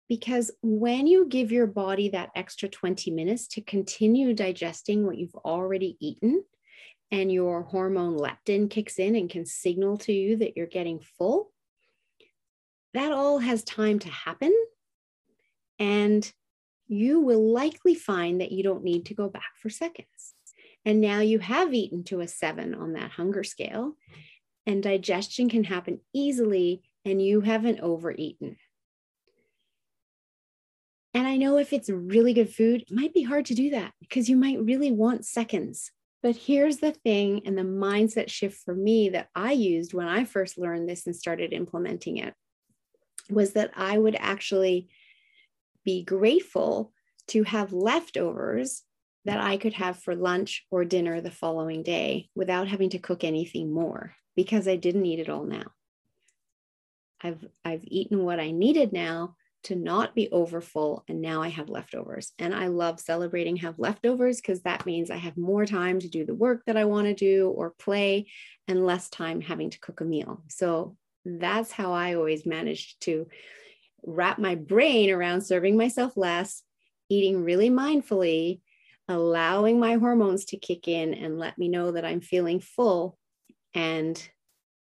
Because 0.08 0.52
when 0.62 1.06
you 1.06 1.26
give 1.26 1.50
your 1.50 1.66
body 1.66 2.10
that 2.10 2.30
extra 2.36 2.68
20 2.68 3.10
minutes 3.10 3.48
to 3.48 3.60
continue 3.60 4.34
digesting 4.34 5.04
what 5.04 5.18
you've 5.18 5.34
already 5.34 5.96
eaten, 6.00 6.44
and 7.10 7.30
your 7.30 7.62
hormone 7.62 8.18
leptin 8.18 8.68
kicks 8.68 8.98
in 8.98 9.14
and 9.14 9.30
can 9.30 9.46
signal 9.46 9.96
to 9.96 10.12
you 10.12 10.36
that 10.36 10.56
you're 10.56 10.66
getting 10.66 11.00
full, 11.00 11.52
that 12.94 13.12
all 13.12 13.38
has 13.38 13.62
time 13.62 13.98
to 14.00 14.08
happen. 14.08 14.54
And 15.78 16.30
you 16.88 17.20
will 17.20 17.52
likely 17.52 17.94
find 17.94 18.40
that 18.40 18.52
you 18.52 18.62
don't 18.62 18.84
need 18.84 19.06
to 19.06 19.14
go 19.14 19.28
back 19.28 19.56
for 19.60 19.70
seconds. 19.70 20.34
And 20.84 21.00
now 21.00 21.20
you 21.20 21.38
have 21.40 21.74
eaten 21.74 22.04
to 22.04 22.20
a 22.20 22.28
seven 22.28 22.74
on 22.74 22.92
that 22.92 23.10
hunger 23.10 23.44
scale, 23.44 23.96
and 24.66 24.82
digestion 24.82 25.48
can 25.48 25.64
happen 25.64 26.00
easily, 26.12 26.82
and 27.04 27.20
you 27.20 27.40
haven't 27.40 27.80
overeaten. 27.80 28.56
And 31.16 31.26
I 31.26 31.38
know 31.38 31.56
if 31.56 31.72
it's 31.72 31.88
really 31.88 32.34
good 32.34 32.52
food, 32.54 32.82
it 32.82 32.94
might 32.94 33.14
be 33.14 33.22
hard 33.22 33.46
to 33.46 33.54
do 33.54 33.70
that 33.70 33.94
because 34.00 34.28
you 34.28 34.36
might 34.36 34.62
really 34.62 34.92
want 34.92 35.24
seconds. 35.24 35.90
But 36.22 36.36
here's 36.36 36.76
the 36.76 36.92
thing 36.92 37.40
and 37.46 37.56
the 37.56 37.62
mindset 37.62 38.28
shift 38.28 38.58
for 38.62 38.74
me 38.74 39.08
that 39.08 39.28
I 39.34 39.52
used 39.52 39.94
when 39.94 40.08
I 40.08 40.24
first 40.24 40.58
learned 40.58 40.86
this 40.86 41.06
and 41.06 41.16
started 41.16 41.54
implementing 41.54 42.18
it 42.18 42.34
was 43.30 43.54
that 43.54 43.70
I 43.74 43.96
would 43.96 44.14
actually 44.18 44.90
be 45.86 46.04
grateful 46.04 46.92
to 47.28 47.44
have 47.44 47.72
leftovers 47.72 48.82
that 49.24 49.40
I 49.40 49.56
could 49.56 49.72
have 49.72 49.98
for 49.98 50.14
lunch 50.14 50.66
or 50.70 50.84
dinner 50.84 51.22
the 51.22 51.30
following 51.30 51.82
day 51.82 52.28
without 52.34 52.68
having 52.68 52.90
to 52.90 52.98
cook 52.98 53.24
anything 53.24 53.72
more 53.72 54.14
because 54.36 54.68
I 54.68 54.76
didn't 54.76 55.06
eat 55.06 55.20
it 55.20 55.30
all 55.30 55.44
now. 55.44 55.72
I've 57.22 57.42
I've 57.64 57.84
eaten 57.84 58.22
what 58.22 58.38
I 58.38 58.50
needed 58.50 58.92
now 58.92 59.36
to 59.66 59.74
not 59.74 60.14
be 60.14 60.30
overfull 60.30 61.02
and 61.08 61.20
now 61.20 61.42
I 61.42 61.48
have 61.48 61.68
leftovers. 61.68 62.32
And 62.38 62.54
I 62.54 62.68
love 62.68 63.00
celebrating 63.00 63.56
have 63.56 63.80
leftovers 63.80 64.40
because 64.40 64.62
that 64.62 64.86
means 64.86 65.10
I 65.10 65.16
have 65.16 65.36
more 65.36 65.66
time 65.66 65.98
to 65.98 66.08
do 66.08 66.24
the 66.24 66.36
work 66.36 66.62
that 66.66 66.76
I 66.76 66.84
want 66.84 67.08
to 67.08 67.14
do 67.14 67.48
or 67.50 67.70
play 67.70 68.28
and 68.68 68.86
less 68.86 69.08
time 69.10 69.40
having 69.40 69.70
to 69.70 69.80
cook 69.80 70.00
a 70.00 70.04
meal. 70.04 70.40
So 70.48 70.96
that's 71.24 71.72
how 71.72 71.92
I 71.92 72.14
always 72.14 72.46
managed 72.46 73.00
to 73.02 73.26
wrap 74.04 74.38
my 74.38 74.54
brain 74.54 75.10
around 75.10 75.40
serving 75.40 75.76
myself 75.76 76.16
less, 76.16 76.62
eating 77.08 77.42
really 77.42 77.68
mindfully, 77.68 78.60
allowing 79.08 79.80
my 79.80 79.94
hormones 79.94 80.44
to 80.46 80.58
kick 80.58 80.86
in 80.86 81.12
and 81.12 81.40
let 81.40 81.58
me 81.58 81.66
know 81.66 81.90
that 81.90 82.04
I'm 82.04 82.20
feeling 82.20 82.60
full 82.60 83.18
and 83.74 84.16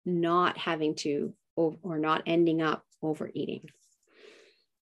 not 0.05 0.59
having 0.59 0.97
to 0.97 1.35
or 1.55 1.99
not 2.01 2.25
ending 2.27 2.63
up 2.63 2.85
overeating. 3.01 3.69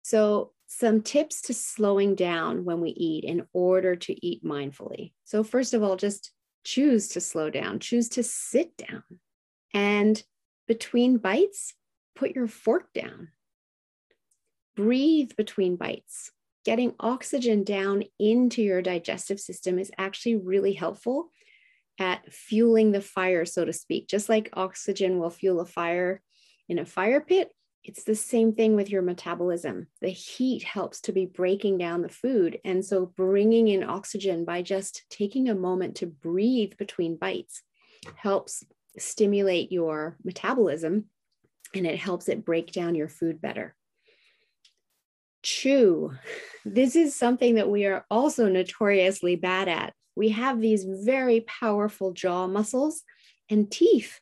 So, 0.10 0.54
some 0.66 1.04
tips 1.04 1.44
to 1.44 1.54
slowing 1.54 2.16
down 2.16 2.66
when 2.66 2.82
we 2.82 2.89
eat 2.89 3.25
in 3.25 3.46
order 3.54 3.96
to 3.96 4.25
eat 4.25 4.44
mindfully. 4.44 5.13
So, 5.24 5.44
first 5.44 5.75
of 5.75 5.84
all, 5.84 5.98
just 5.98 6.32
choose 6.63 7.10
to 7.10 7.22
slow 7.22 7.51
down, 7.51 7.78
choose 7.80 8.10
to 8.10 8.24
sit 8.24 8.75
down. 8.75 9.04
And 9.72 10.20
between 10.68 11.20
bites, 11.20 11.75
put 12.16 12.34
your 12.36 12.48
fork 12.48 12.92
down. 12.92 13.28
Breathe 14.75 15.34
between 15.38 15.75
bites. 15.75 16.32
Getting 16.66 16.96
oxygen 17.00 17.63
down 17.63 18.04
into 18.18 18.63
your 18.63 18.82
digestive 18.82 19.39
system 19.39 19.78
is 19.78 19.92
actually 20.00 20.38
really 20.38 20.74
helpful 20.74 21.30
at 22.00 22.34
fueling 22.34 22.94
the 22.94 23.01
fire, 23.01 23.46
so 23.46 23.63
to 23.63 23.74
speak. 23.74 24.08
Just 24.08 24.28
like 24.28 24.50
oxygen 24.54 25.20
will 25.20 25.30
fuel 25.30 25.60
a 25.60 25.68
fire 25.68 26.24
in 26.68 26.80
a 26.80 26.86
fire 26.86 27.22
pit, 27.22 27.51
it's 27.83 28.03
the 28.03 28.15
same 28.15 28.53
thing 28.53 28.75
with 28.75 28.89
your 28.89 29.01
metabolism. 29.01 29.88
The 30.01 30.09
heat 30.09 30.63
helps 30.63 31.01
to 31.01 31.12
be 31.12 31.25
breaking 31.25 31.77
down 31.77 32.01
the 32.01 32.10
food. 32.10 32.60
And 32.65 32.84
so, 32.84 33.06
bringing 33.06 33.67
in 33.67 33.84
oxygen 33.84 34.45
by 34.45 34.62
just 34.62 35.04
taking 35.10 35.49
a 35.49 35.56
moment 35.56 35.95
to 35.97 36.08
breathe 36.08 36.73
between 36.77 37.17
bites 37.17 37.62
helps 38.15 38.63
stimulate 38.97 39.71
your 39.71 40.17
metabolism 40.23 41.06
and 41.73 41.86
it 41.86 41.97
helps 41.97 42.27
it 42.27 42.45
break 42.45 42.71
down 42.71 42.95
your 42.95 43.10
food 43.10 43.41
better. 43.41 43.75
Chew. 45.41 46.13
This 46.65 46.95
is 46.95 47.15
something 47.15 47.56
that 47.56 47.69
we 47.69 47.86
are 47.86 48.06
also 48.12 48.49
notoriously 48.49 49.36
bad 49.36 49.67
at. 49.69 49.93
We 50.15 50.30
have 50.30 50.60
these 50.60 50.86
very 50.86 51.41
powerful 51.41 52.12
jaw 52.12 52.47
muscles 52.47 53.04
and 53.49 53.71
teeth, 53.71 54.19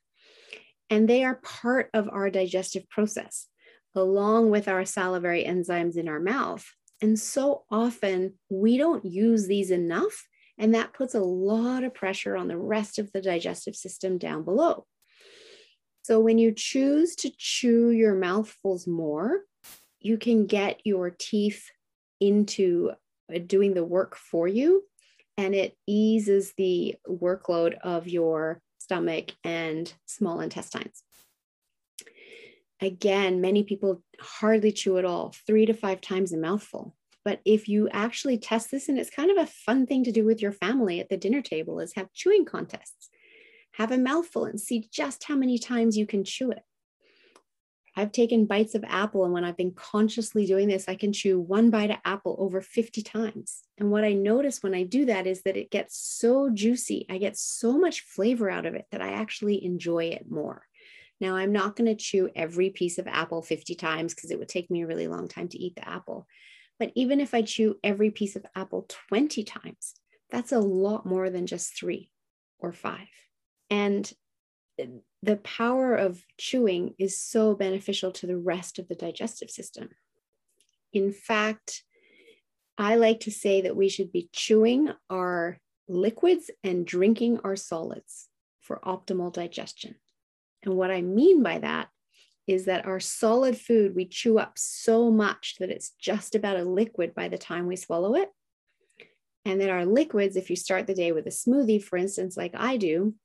and 0.89 1.07
they 1.07 1.23
are 1.23 1.35
part 1.35 1.89
of 1.93 2.09
our 2.09 2.29
digestive 2.29 2.89
process, 2.89 3.47
along 3.95 4.49
with 4.49 4.67
our 4.67 4.85
salivary 4.85 5.43
enzymes 5.43 5.97
in 5.97 6.07
our 6.07 6.19
mouth. 6.19 6.65
And 7.01 7.19
so 7.19 7.63
often 7.69 8.35
we 8.49 8.77
don't 8.77 9.05
use 9.05 9.47
these 9.47 9.71
enough 9.71 10.27
and 10.57 10.73
that 10.73 10.93
puts 10.93 11.13
a 11.13 11.19
lot 11.19 11.83
of 11.83 11.93
pressure 11.93 12.35
on 12.35 12.47
the 12.47 12.57
rest 12.57 12.97
of 12.97 13.11
the 13.11 13.21
digestive 13.21 13.75
system 13.75 14.17
down 14.17 14.43
below. 14.43 14.85
So 16.03 16.19
when 16.19 16.37
you 16.37 16.51
choose 16.51 17.15
to 17.17 17.31
chew 17.37 17.91
your 17.91 18.15
mouthfuls 18.15 18.87
more, 18.87 19.41
you 19.99 20.17
can 20.17 20.47
get 20.47 20.79
your 20.83 21.11
teeth 21.11 21.65
into 22.19 22.91
uh, 23.33 23.39
doing 23.45 23.73
the 23.73 23.83
work 23.83 24.15
for 24.15 24.47
you 24.47 24.83
and 25.37 25.53
it 25.53 25.75
eases 25.85 26.53
the 26.57 26.95
workload 27.07 27.77
of 27.83 28.07
your 28.07 28.61
stomach 28.87 29.31
and 29.43 29.93
small 30.05 30.39
intestines. 30.39 31.03
Again, 32.81 33.41
many 33.41 33.63
people 33.63 34.01
hardly 34.19 34.71
chew 34.71 34.97
at 34.97 35.03
all, 35.03 35.33
three 35.45 35.65
to 35.65 35.73
five 35.73 35.99
times 35.99 36.31
a 36.31 36.37
mouthful. 36.37 36.95
But 37.25 37.41
if 37.43 37.67
you 37.67 37.89
actually 37.89 38.37
test 38.37 38.71
this, 38.71 38.87
and 38.87 38.97
it's 38.97 39.09
kind 39.09 39.29
of 39.29 39.37
a 39.37 39.51
fun 39.51 39.85
thing 39.85 40.05
to 40.05 40.11
do 40.13 40.23
with 40.23 40.41
your 40.41 40.53
family 40.53 41.01
at 41.01 41.09
the 41.09 41.17
dinner 41.17 41.41
table, 41.41 41.81
is 41.81 41.93
have 41.95 42.13
chewing 42.13 42.45
contests. 42.45 43.09
Have 43.73 43.91
a 43.91 43.97
mouthful 43.97 44.45
and 44.45 44.61
see 44.61 44.87
just 44.89 45.25
how 45.25 45.35
many 45.35 45.57
times 45.57 45.97
you 45.97 46.05
can 46.05 46.23
chew 46.23 46.51
it. 46.51 46.63
I've 47.97 48.11
taken 48.11 48.45
bites 48.45 48.75
of 48.75 48.83
apple, 48.87 49.25
and 49.25 49.33
when 49.33 49.43
I've 49.43 49.57
been 49.57 49.73
consciously 49.73 50.45
doing 50.45 50.67
this, 50.67 50.85
I 50.87 50.93
can 50.93 51.11
chew 51.11 51.39
one 51.39 51.71
bite 51.71 51.89
of 51.89 51.97
apple 52.05 52.35
over 52.37 52.61
50 52.61 53.01
times. 53.01 53.63
And 53.79 53.89
what 53.89 54.03
I 54.03 54.13
notice 54.13 54.61
when 54.61 54.75
I 54.75 54.83
do 54.83 55.05
that 55.05 55.25
is 55.25 55.41
that 55.41 55.57
it 55.57 55.71
gets 55.71 55.97
so 55.97 56.51
juicy. 56.51 57.07
I 57.09 57.17
get 57.17 57.35
so 57.35 57.75
much 57.75 58.01
flavor 58.01 58.51
out 58.51 58.67
of 58.67 58.75
it 58.75 58.85
that 58.91 59.01
I 59.01 59.13
actually 59.13 59.65
enjoy 59.65 60.05
it 60.05 60.29
more. 60.29 60.61
Now, 61.19 61.37
I'm 61.37 61.51
not 61.51 61.75
going 61.75 61.87
to 61.87 61.95
chew 61.95 62.29
every 62.35 62.69
piece 62.69 62.99
of 62.99 63.07
apple 63.07 63.41
50 63.41 63.73
times 63.73 64.13
because 64.13 64.29
it 64.29 64.37
would 64.37 64.47
take 64.47 64.69
me 64.69 64.83
a 64.83 64.87
really 64.87 65.07
long 65.07 65.27
time 65.27 65.47
to 65.47 65.57
eat 65.57 65.75
the 65.75 65.89
apple. 65.89 66.27
But 66.77 66.91
even 66.93 67.19
if 67.19 67.33
I 67.33 67.41
chew 67.41 67.77
every 67.83 68.11
piece 68.11 68.35
of 68.35 68.45
apple 68.55 68.85
20 69.09 69.43
times, 69.43 69.95
that's 70.29 70.51
a 70.51 70.59
lot 70.59 71.07
more 71.07 71.31
than 71.31 71.47
just 71.47 71.75
three 71.75 72.11
or 72.59 72.73
five. 72.73 73.07
And 73.71 74.11
the 75.23 75.37
power 75.37 75.95
of 75.95 76.23
chewing 76.37 76.93
is 76.97 77.19
so 77.19 77.55
beneficial 77.55 78.11
to 78.13 78.27
the 78.27 78.37
rest 78.37 78.79
of 78.79 78.87
the 78.87 78.95
digestive 78.95 79.49
system. 79.49 79.89
In 80.93 81.11
fact, 81.11 81.83
I 82.77 82.95
like 82.95 83.21
to 83.21 83.31
say 83.31 83.61
that 83.61 83.75
we 83.75 83.89
should 83.89 84.11
be 84.11 84.29
chewing 84.31 84.91
our 85.09 85.57
liquids 85.87 86.51
and 86.63 86.85
drinking 86.85 87.39
our 87.43 87.55
solids 87.55 88.29
for 88.61 88.79
optimal 88.85 89.33
digestion. 89.33 89.95
And 90.63 90.75
what 90.75 90.91
I 90.91 91.01
mean 91.01 91.41
by 91.41 91.59
that 91.59 91.89
is 92.45 92.65
that 92.65 92.85
our 92.85 92.99
solid 92.99 93.57
food 93.57 93.95
we 93.95 94.05
chew 94.05 94.39
up 94.39 94.53
so 94.57 95.11
much 95.11 95.55
that 95.59 95.69
it's 95.69 95.91
just 95.99 96.35
about 96.35 96.57
a 96.57 96.63
liquid 96.63 97.13
by 97.13 97.27
the 97.27 97.37
time 97.37 97.67
we 97.67 97.75
swallow 97.75 98.15
it. 98.15 98.29
And 99.45 99.59
then 99.59 99.69
our 99.69 99.85
liquids, 99.85 100.35
if 100.35 100.49
you 100.49 100.55
start 100.55 100.87
the 100.87 100.93
day 100.93 101.11
with 101.11 101.25
a 101.25 101.29
smoothie, 101.29 101.83
for 101.83 101.97
instance, 101.97 102.37
like 102.37 102.53
I 102.55 102.77
do, 102.77 103.15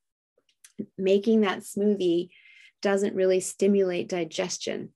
making 0.99 1.43
that 1.43 1.61
smoothie 1.61 2.31
doesn't 2.81 3.15
really 3.15 3.41
stimulate 3.41 4.09
digestion 4.09 4.91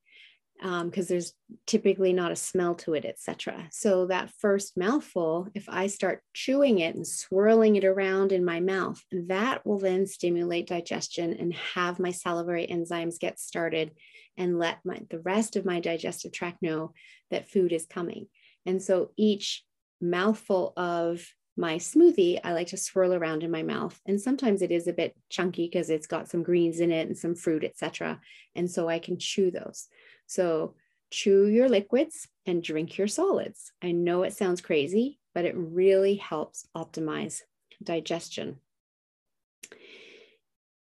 because 0.59 0.83
um, 0.83 1.07
there's 1.09 1.35
typically 1.67 2.13
not 2.13 2.33
a 2.33 2.37
smell 2.37 2.75
to 2.75 2.95
it, 2.95 3.05
etc. 3.05 3.69
So 3.71 4.07
that 4.07 4.33
first 4.39 4.77
mouthful, 4.77 5.49
if 5.55 5.69
I 5.69 5.87
start 5.87 6.23
chewing 6.33 6.79
it 6.79 6.95
and 6.95 7.07
swirling 7.07 7.77
it 7.77 7.85
around 7.85 8.33
in 8.33 8.45
my 8.45 8.61
mouth, 8.61 9.01
that 9.13 9.67
will 9.67 9.79
then 9.79 10.07
stimulate 10.07 10.67
digestion 10.67 11.35
and 11.35 11.53
have 11.75 11.99
my 11.99 12.11
salivary 12.11 12.67
enzymes 12.67 13.19
get 13.19 13.39
started 13.39 13.93
and 14.39 14.59
let 14.59 14.79
my 14.85 15.01
the 15.11 15.21
rest 15.21 15.57
of 15.57 15.65
my 15.65 15.81
digestive 15.81 16.33
tract 16.33 16.63
know 16.63 16.93
that 17.31 17.51
food 17.51 17.73
is 17.73 17.87
coming. 17.87 18.27
And 18.65 18.83
so 18.83 19.11
each 19.17 19.63
mouthful 20.01 20.73
of 20.77 21.27
my 21.57 21.77
smoothie, 21.77 22.39
I 22.45 22.53
like 22.53 22.69
to 22.69 22.77
swirl 22.77 23.15
around 23.15 23.43
in 23.43 23.51
my 23.51 23.63
mouth. 23.63 23.99
And 24.07 24.21
sometimes 24.21 24.63
it 24.63 24.71
is 24.71 24.87
a 24.87 24.93
bit 24.93 25.17
chunky 25.31 25.67
because 25.67 25.89
it's 25.89 26.07
got 26.07 26.29
some 26.29 26.43
greens 26.43 26.81
in 26.81 26.93
it 26.93 27.09
and 27.09 27.17
some 27.17 27.35
fruit, 27.35 27.65
etc. 27.65 28.21
And 28.55 28.71
so 28.71 28.89
I 28.89 28.99
can 28.99 29.19
chew 29.19 29.51
those. 29.51 29.89
So 30.27 30.75
chew 31.11 31.47
your 31.47 31.69
liquids 31.69 32.29
and 32.45 32.63
drink 32.63 32.99
your 32.99 33.09
solids. 33.09 33.73
I 33.83 33.93
know 33.93 34.23
it 34.23 34.35
sounds 34.35 34.61
crazy, 34.61 35.19
but 35.35 35.45
it 35.45 35.55
really 35.57 36.17
helps 36.17 36.67
optimize 36.77 37.43
digestion. 37.83 38.59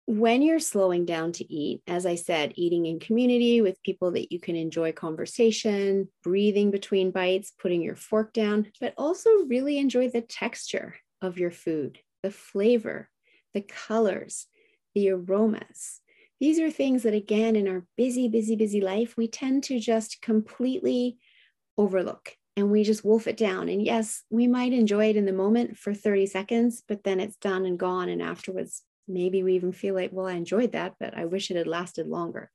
When 0.06 0.42
you're 0.42 0.60
slowing 0.60 1.06
down 1.06 1.32
to 1.34 1.54
eat, 1.54 1.82
as 1.88 2.06
I 2.06 2.16
said, 2.16 2.54
eating 2.56 2.86
in 2.86 3.00
community 3.00 3.62
with 3.62 3.82
people 3.84 4.12
that 4.12 4.32
you 4.32 4.40
can 4.40 4.56
enjoy 4.56 4.92
conversation, 4.92 6.10
breathing 6.24 6.72
between 6.72 7.12
bites, 7.12 7.54
putting 7.58 7.82
your 7.82 7.96
fork 7.96 8.34
down, 8.34 8.72
but 8.82 8.94
also 8.98 9.30
really 9.48 9.78
enjoy 9.78 10.10
the 10.10 10.22
texture 10.22 10.96
of 11.22 11.38
your 11.38 11.52
food, 11.52 12.00
the 12.22 12.32
flavor, 12.32 13.10
the 13.54 13.62
colors, 13.62 14.48
the 14.94 15.10
aromas. 15.10 16.02
These 16.42 16.60
are 16.60 16.70
things 16.70 17.04
that, 17.04 17.14
again, 17.14 17.56
in 17.56 17.70
our 17.70 17.86
busy, 17.96 18.28
busy, 18.28 18.58
busy 18.58 18.82
life, 18.82 19.16
we 19.16 19.30
tend 19.30 19.64
to 19.66 19.80
just 19.80 20.22
completely 20.22 21.18
overlook 21.78 22.36
and 22.58 22.70
we 22.70 22.84
just 22.84 23.06
wolf 23.06 23.28
it 23.28 23.38
down. 23.38 23.70
And 23.70 23.82
yes, 23.84 24.24
we 24.30 24.48
might 24.48 24.74
enjoy 24.74 25.10
it 25.10 25.16
in 25.16 25.26
the 25.26 25.32
moment 25.32 25.78
for 25.78 25.94
30 25.94 26.26
seconds, 26.26 26.84
but 26.86 27.06
then 27.06 27.22
it's 27.22 27.38
done 27.38 27.66
and 27.66 27.80
gone. 27.80 28.10
And 28.10 28.22
afterwards, 28.22 28.84
maybe 29.08 29.44
we 29.44 29.56
even 29.56 29.72
feel 29.72 29.96
like, 29.96 30.12
well, 30.12 30.28
I 30.28 30.34
enjoyed 30.34 30.74
that, 30.74 30.96
but 31.00 31.18
I 31.18 31.26
wish 31.26 31.52
it 31.52 31.58
had 31.58 31.68
lasted 31.68 32.08
longer. 32.08 32.50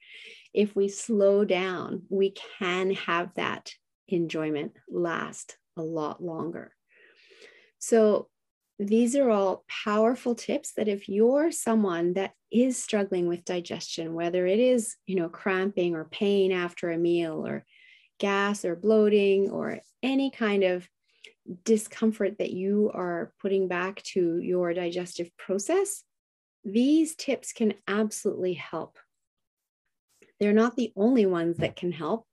If 0.55 0.75
we 0.75 0.89
slow 0.89 1.45
down, 1.45 2.03
we 2.09 2.35
can 2.59 2.93
have 2.93 3.35
that 3.35 3.73
enjoyment 4.09 4.73
last 4.89 5.57
a 5.77 5.83
lot 5.83 6.23
longer. 6.23 6.73
So, 7.79 8.29
these 8.81 9.17
are 9.17 9.29
all 9.29 9.65
powerful 9.85 10.37
tips 10.37 10.75
that 10.75 10.87
if 10.87 11.09
you're 11.09 11.51
someone 11.51 12.13
that 12.13 12.33
is 12.53 12.81
struggling 12.81 13.27
with 13.27 13.45
digestion, 13.45 14.15
whether 14.15 14.47
it 14.47 14.61
is, 14.61 14.95
you 15.05 15.17
know, 15.17 15.29
cramping 15.29 15.97
or 15.97 16.05
pain 16.05 16.53
after 16.53 16.93
a 16.93 16.97
meal 16.97 17.45
or 17.45 17.65
gas 18.21 18.65
or 18.65 18.77
bloating 18.77 19.51
or 19.51 19.81
any 20.03 20.31
kind 20.31 20.63
of 20.63 20.89
discomfort 21.65 22.39
that 22.39 22.53
you 22.53 22.91
are 22.95 23.33
putting 23.41 23.69
back 23.69 24.03
to 24.03 24.39
your 24.39 24.73
digestive 24.75 25.37
process, 25.37 26.05
these 26.73 27.15
tips 27.15 27.53
can 27.53 27.75
absolutely 27.87 28.55
help. 28.55 28.99
They're 30.39 30.53
not 30.53 30.77
the 30.77 30.93
only 30.97 31.27
ones 31.27 31.59
that 31.59 31.77
can 31.77 31.93
help. 31.93 32.27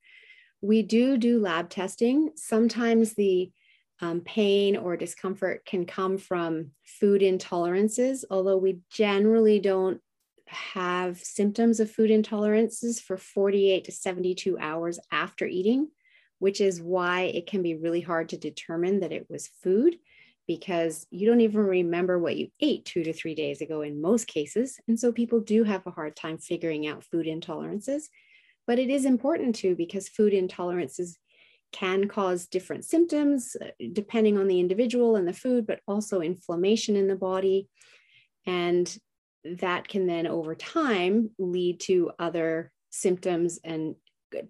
We 0.61 0.83
do 0.83 1.17
do 1.17 1.39
lab 1.39 1.69
testing. 1.69 2.31
Sometimes 2.35 3.13
the 3.13 3.51
um, 4.01 4.21
pain 4.21 4.75
or 4.75 4.97
discomfort 4.97 5.65
can 5.65 5.85
come 5.85 6.17
from 6.17 6.71
food 6.83 7.21
intolerances, 7.21 8.23
although 8.29 8.57
we 8.57 8.79
generally 8.91 9.59
don't 9.59 10.01
have 10.47 11.17
symptoms 11.17 11.79
of 11.79 11.89
food 11.89 12.11
intolerances 12.11 13.01
for 13.01 13.17
48 13.17 13.85
to 13.85 13.91
72 13.91 14.57
hours 14.59 14.99
after 15.11 15.45
eating, 15.45 15.89
which 16.39 16.61
is 16.61 16.81
why 16.81 17.21
it 17.21 17.47
can 17.47 17.63
be 17.63 17.75
really 17.75 18.01
hard 18.01 18.29
to 18.29 18.37
determine 18.37 18.99
that 18.99 19.11
it 19.11 19.27
was 19.29 19.47
food 19.63 19.95
because 20.47 21.07
you 21.09 21.27
don't 21.27 21.41
even 21.41 21.61
remember 21.61 22.19
what 22.19 22.37
you 22.37 22.49
ate 22.59 22.85
two 22.85 23.03
to 23.03 23.13
three 23.13 23.35
days 23.35 23.61
ago 23.61 23.81
in 23.81 24.01
most 24.01 24.27
cases. 24.27 24.79
And 24.87 24.99
so 24.99 25.11
people 25.11 25.39
do 25.39 25.63
have 25.63 25.85
a 25.85 25.91
hard 25.91 26.15
time 26.15 26.37
figuring 26.37 26.87
out 26.87 27.03
food 27.03 27.25
intolerances. 27.25 28.03
But 28.67 28.79
it 28.79 28.89
is 28.89 29.05
important 29.05 29.55
too 29.55 29.75
because 29.75 30.09
food 30.09 30.33
intolerances 30.33 31.15
can 31.71 32.07
cause 32.07 32.47
different 32.47 32.85
symptoms 32.85 33.55
uh, 33.61 33.67
depending 33.91 34.37
on 34.37 34.47
the 34.47 34.59
individual 34.59 35.15
and 35.15 35.27
the 35.27 35.33
food, 35.33 35.67
but 35.67 35.81
also 35.87 36.21
inflammation 36.21 36.95
in 36.95 37.07
the 37.07 37.15
body. 37.15 37.67
And 38.45 38.95
that 39.43 39.87
can 39.87 40.07
then 40.07 40.25
over 40.27 40.55
time 40.55 41.31
lead 41.37 41.79
to 41.81 42.11
other 42.17 42.71
symptoms 42.91 43.59
and 43.63 43.95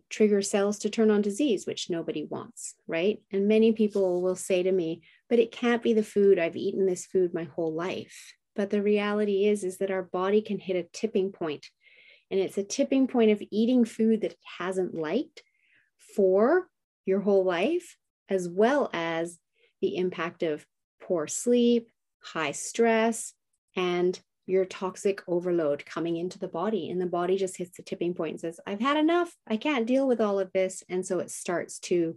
trigger 0.10 0.42
cells 0.42 0.80
to 0.80 0.90
turn 0.90 1.12
on 1.12 1.22
disease, 1.22 1.66
which 1.66 1.90
nobody 1.90 2.26
wants, 2.26 2.76
right? 2.88 3.22
And 3.32 3.48
many 3.48 3.72
people 3.72 4.22
will 4.22 4.36
say 4.36 4.64
to 4.64 4.72
me, 4.72 5.02
but 5.30 5.40
it 5.40 5.52
can't 5.52 5.84
be 5.84 5.94
the 5.94 6.04
food. 6.04 6.40
I've 6.40 6.56
eaten 6.56 6.86
this 6.86 7.06
food 7.06 7.34
my 7.34 7.44
whole 7.44 7.74
life. 7.74 8.34
But 8.56 8.70
the 8.70 8.82
reality 8.82 9.46
is, 9.46 9.64
is 9.64 9.78
that 9.80 9.92
our 9.92 10.04
body 10.04 10.42
can 10.42 10.60
hit 10.60 10.78
a 10.78 10.88
tipping 10.94 11.32
point, 11.32 11.68
and 12.32 12.40
it's 12.40 12.58
a 12.58 12.64
tipping 12.64 13.08
point 13.08 13.32
of 13.32 13.42
eating 13.52 13.86
food 13.86 14.22
that 14.22 14.34
it 14.34 14.40
hasn't 14.58 14.96
liked 14.96 15.44
for 16.16 16.68
your 17.06 17.20
whole 17.22 17.44
life, 17.44 17.98
as 18.30 18.48
well 18.48 18.90
as 18.94 19.40
the 19.82 19.98
impact 19.98 20.42
of 20.42 20.66
poor 21.02 21.28
sleep, 21.28 21.90
high 22.22 22.52
stress, 22.52 23.34
and 23.76 24.20
your 24.48 24.66
toxic 24.66 25.22
overload 25.28 25.86
coming 25.86 26.18
into 26.18 26.40
the 26.40 26.48
body. 26.48 26.90
And 26.90 27.02
the 27.02 27.08
body 27.08 27.38
just 27.38 27.58
hits 27.58 27.78
the 27.78 27.84
tipping 27.84 28.14
point 28.14 28.32
and 28.32 28.40
says, 28.40 28.60
I've 28.66 28.80
had 28.80 28.98
enough. 28.98 29.36
I 29.48 29.58
can't 29.58 29.88
deal 29.88 30.08
with 30.08 30.22
all 30.22 30.40
of 30.40 30.52
this. 30.54 30.84
And 30.88 31.06
so 31.06 31.20
it 31.20 31.32
starts 31.32 31.80
to 31.80 32.16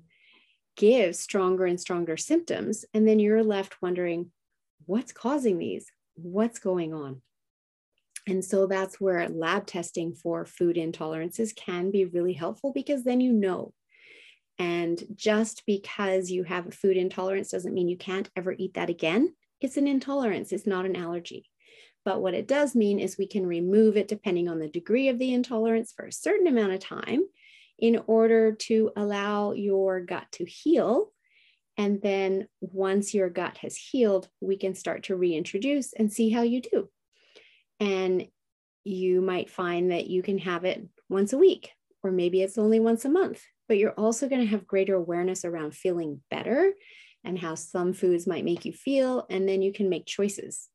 give 0.78 1.14
stronger 1.14 1.66
and 1.66 1.78
stronger 1.78 2.16
symptoms. 2.16 2.86
And 2.94 3.06
then 3.06 3.18
you're 3.18 3.44
left 3.44 3.82
wondering, 3.82 4.30
what's 4.86 5.12
causing 5.12 5.58
these? 5.58 5.92
What's 6.14 6.58
going 6.58 6.94
on? 6.94 7.20
And 8.26 8.44
so 8.44 8.66
that's 8.66 9.00
where 9.00 9.28
lab 9.28 9.66
testing 9.66 10.14
for 10.14 10.46
food 10.46 10.76
intolerances 10.76 11.54
can 11.54 11.90
be 11.90 12.04
really 12.04 12.32
helpful 12.32 12.72
because 12.72 13.04
then 13.04 13.20
you 13.20 13.32
know. 13.32 13.74
And 14.58 15.02
just 15.14 15.64
because 15.66 16.30
you 16.30 16.44
have 16.44 16.66
a 16.66 16.70
food 16.70 16.96
intolerance 16.96 17.50
doesn't 17.50 17.74
mean 17.74 17.88
you 17.88 17.96
can't 17.96 18.30
ever 18.36 18.54
eat 18.56 18.74
that 18.74 18.90
again. 18.90 19.34
It's 19.60 19.76
an 19.76 19.88
intolerance, 19.88 20.52
it's 20.52 20.66
not 20.66 20.86
an 20.86 20.96
allergy. 20.96 21.48
But 22.04 22.22
what 22.22 22.34
it 22.34 22.46
does 22.46 22.74
mean 22.74 23.00
is 23.00 23.18
we 23.18 23.26
can 23.26 23.46
remove 23.46 23.96
it 23.96 24.08
depending 24.08 24.48
on 24.48 24.58
the 24.58 24.68
degree 24.68 25.08
of 25.08 25.18
the 25.18 25.32
intolerance 25.32 25.92
for 25.92 26.06
a 26.06 26.12
certain 26.12 26.46
amount 26.46 26.72
of 26.72 26.80
time 26.80 27.22
in 27.78 28.02
order 28.06 28.52
to 28.52 28.90
allow 28.96 29.52
your 29.52 30.00
gut 30.00 30.26
to 30.32 30.44
heal. 30.44 31.12
And 31.76 32.02
then 32.02 32.48
once 32.60 33.14
your 33.14 33.30
gut 33.30 33.58
has 33.58 33.76
healed, 33.76 34.28
we 34.40 34.56
can 34.56 34.74
start 34.74 35.04
to 35.04 35.16
reintroduce 35.16 35.92
and 35.92 36.12
see 36.12 36.30
how 36.30 36.42
you 36.42 36.60
do. 36.60 36.88
And 37.78 38.26
you 38.82 39.20
might 39.20 39.50
find 39.50 39.92
that 39.92 40.08
you 40.08 40.22
can 40.22 40.38
have 40.38 40.64
it 40.64 40.84
once 41.08 41.32
a 41.32 41.38
week, 41.38 41.70
or 42.02 42.10
maybe 42.10 42.42
it's 42.42 42.58
only 42.58 42.80
once 42.80 43.04
a 43.04 43.10
month, 43.10 43.42
but 43.68 43.78
you're 43.78 43.92
also 43.92 44.28
going 44.28 44.40
to 44.40 44.50
have 44.50 44.66
greater 44.66 44.94
awareness 44.94 45.44
around 45.44 45.74
feeling 45.74 46.20
better 46.30 46.72
and 47.22 47.38
how 47.38 47.54
some 47.54 47.92
foods 47.92 48.26
might 48.26 48.44
make 48.44 48.64
you 48.64 48.72
feel. 48.72 49.26
And 49.30 49.48
then 49.48 49.62
you 49.62 49.72
can 49.72 49.88
make 49.88 50.06
choices 50.06 50.68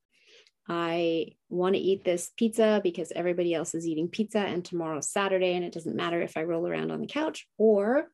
I 0.67 1.33
want 1.49 1.75
to 1.75 1.81
eat 1.81 2.03
this 2.03 2.31
pizza 2.37 2.79
because 2.83 3.11
everybody 3.15 3.53
else 3.53 3.75
is 3.75 3.85
eating 3.85 4.07
pizza 4.07 4.39
and 4.39 4.63
tomorrow's 4.63 5.09
Saturday 5.09 5.55
and 5.55 5.65
it 5.65 5.73
doesn't 5.73 5.95
matter 5.95 6.21
if 6.21 6.37
I 6.37 6.43
roll 6.43 6.67
around 6.67 6.91
on 6.91 7.01
the 7.01 7.07
couch 7.07 7.47
or 7.57 8.07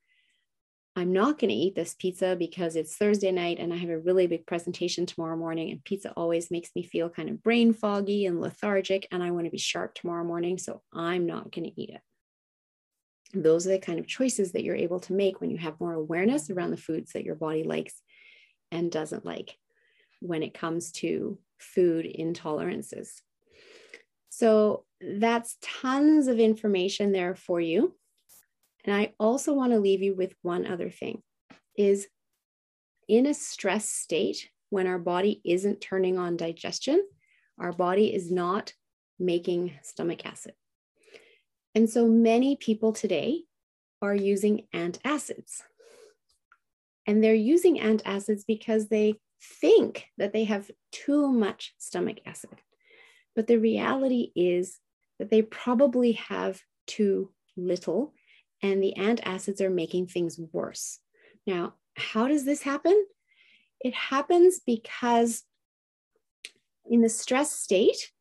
I'm 0.96 1.14
not 1.14 1.38
going 1.38 1.50
to 1.50 1.56
eat 1.56 1.76
this 1.76 1.96
pizza 1.98 2.36
because 2.38 2.76
it's 2.76 2.98
Thursday 2.98 3.32
night 3.32 3.60
and 3.60 3.72
I 3.72 3.78
have 3.78 3.90
a 3.90 4.00
really 4.00 4.26
big 4.26 4.48
presentation 4.48 5.06
tomorrow 5.06 5.38
morning 5.38 5.70
and 5.70 5.84
pizza 5.84 6.12
always 6.18 6.50
makes 6.50 6.72
me 6.76 6.84
feel 6.84 7.10
kind 7.10 7.30
of 7.30 7.44
brain 7.44 7.72
foggy 7.72 8.26
and 8.26 8.42
lethargic 8.42 9.08
and 9.12 9.24
I 9.24 9.32
want 9.32 9.46
to 9.46 9.52
be 9.52 9.60
sharp 9.60 9.94
tomorrow 9.94 10.24
morning 10.24 10.58
so 10.58 10.82
I'm 10.92 11.28
not 11.28 11.52
going 11.52 11.66
to 11.66 11.82
eat 11.82 11.92
it. 11.92 12.02
Those 13.34 13.68
are 13.68 13.72
the 13.72 13.80
kind 13.80 14.00
of 14.00 14.08
choices 14.08 14.54
that 14.54 14.64
you're 14.64 14.76
able 14.76 15.00
to 15.02 15.14
make 15.14 15.40
when 15.40 15.52
you 15.52 15.58
have 15.58 15.80
more 15.80 15.94
awareness 15.94 16.50
around 16.50 16.72
the 16.72 16.78
foods 16.78 17.14
that 17.14 17.24
your 17.24 17.36
body 17.36 17.64
likes 17.64 17.94
and 18.72 18.92
doesn't 18.92 19.24
like 19.24 19.56
when 20.20 20.42
it 20.42 20.56
comes 20.56 20.92
to 20.94 21.38
food 21.60 22.06
intolerances. 22.06 23.22
So 24.30 24.86
that's 25.02 25.58
tons 25.62 26.28
of 26.28 26.39
information 26.39 27.12
there 27.12 27.36
for 27.36 27.60
you. 27.60 27.95
And 28.86 28.95
I 28.95 29.13
also 29.19 29.54
want 29.54 29.74
to 29.74 29.80
leave 29.80 30.02
you 30.02 30.15
with 30.15 30.34
one 30.41 30.65
other 30.65 30.89
thing 30.89 31.22
is 31.78 32.08
in 33.08 33.26
a 33.26 33.34
stress 33.34 33.89
state 33.89 34.50
when 34.69 34.88
our 34.88 35.00
body 35.00 35.41
isn't 35.43 35.82
turning 35.82 36.17
on 36.17 36.38
digestion, 36.38 37.04
our 37.60 37.74
body 37.74 38.13
is 38.13 38.32
not 38.32 38.74
making 39.19 39.74
stomach 39.84 40.26
acid. 40.26 40.54
And 41.76 41.89
so 41.89 42.08
many 42.08 42.56
people 42.56 42.93
today 42.93 43.43
are 44.02 44.15
using 44.15 44.67
antacids. 44.74 45.62
And 47.06 47.24
they're 47.24 47.34
using 47.34 47.80
antacids 47.80 48.43
because 48.48 48.88
they 48.88 49.15
think 49.41 50.06
that 50.17 50.34
they 50.34 50.45
have 50.45 50.69
too 50.91 51.32
much 51.32 51.73
stomach 51.78 52.17
acid. 52.25 52.62
But 53.36 53.47
the 53.47 53.58
reality 53.58 54.32
is 54.36 54.80
that 55.17 55.30
they 55.30 55.41
probably 55.41 56.13
have 56.13 56.62
too 56.88 57.32
little, 57.56 58.13
and 58.62 58.84
the 58.84 58.93
antacids 58.97 59.62
are 59.62 59.69
making 59.69 60.08
things 60.08 60.39
worse. 60.52 60.99
Now, 61.45 61.75
how 61.95 62.28
does 62.28 62.45
this 62.45 62.62
happen? 62.62 63.06
It 63.82 63.93
happens 63.93 64.60
because 64.65 65.43
in 66.89 67.02
the 67.02 67.10
stress 67.10 67.52
state, 67.52 68.12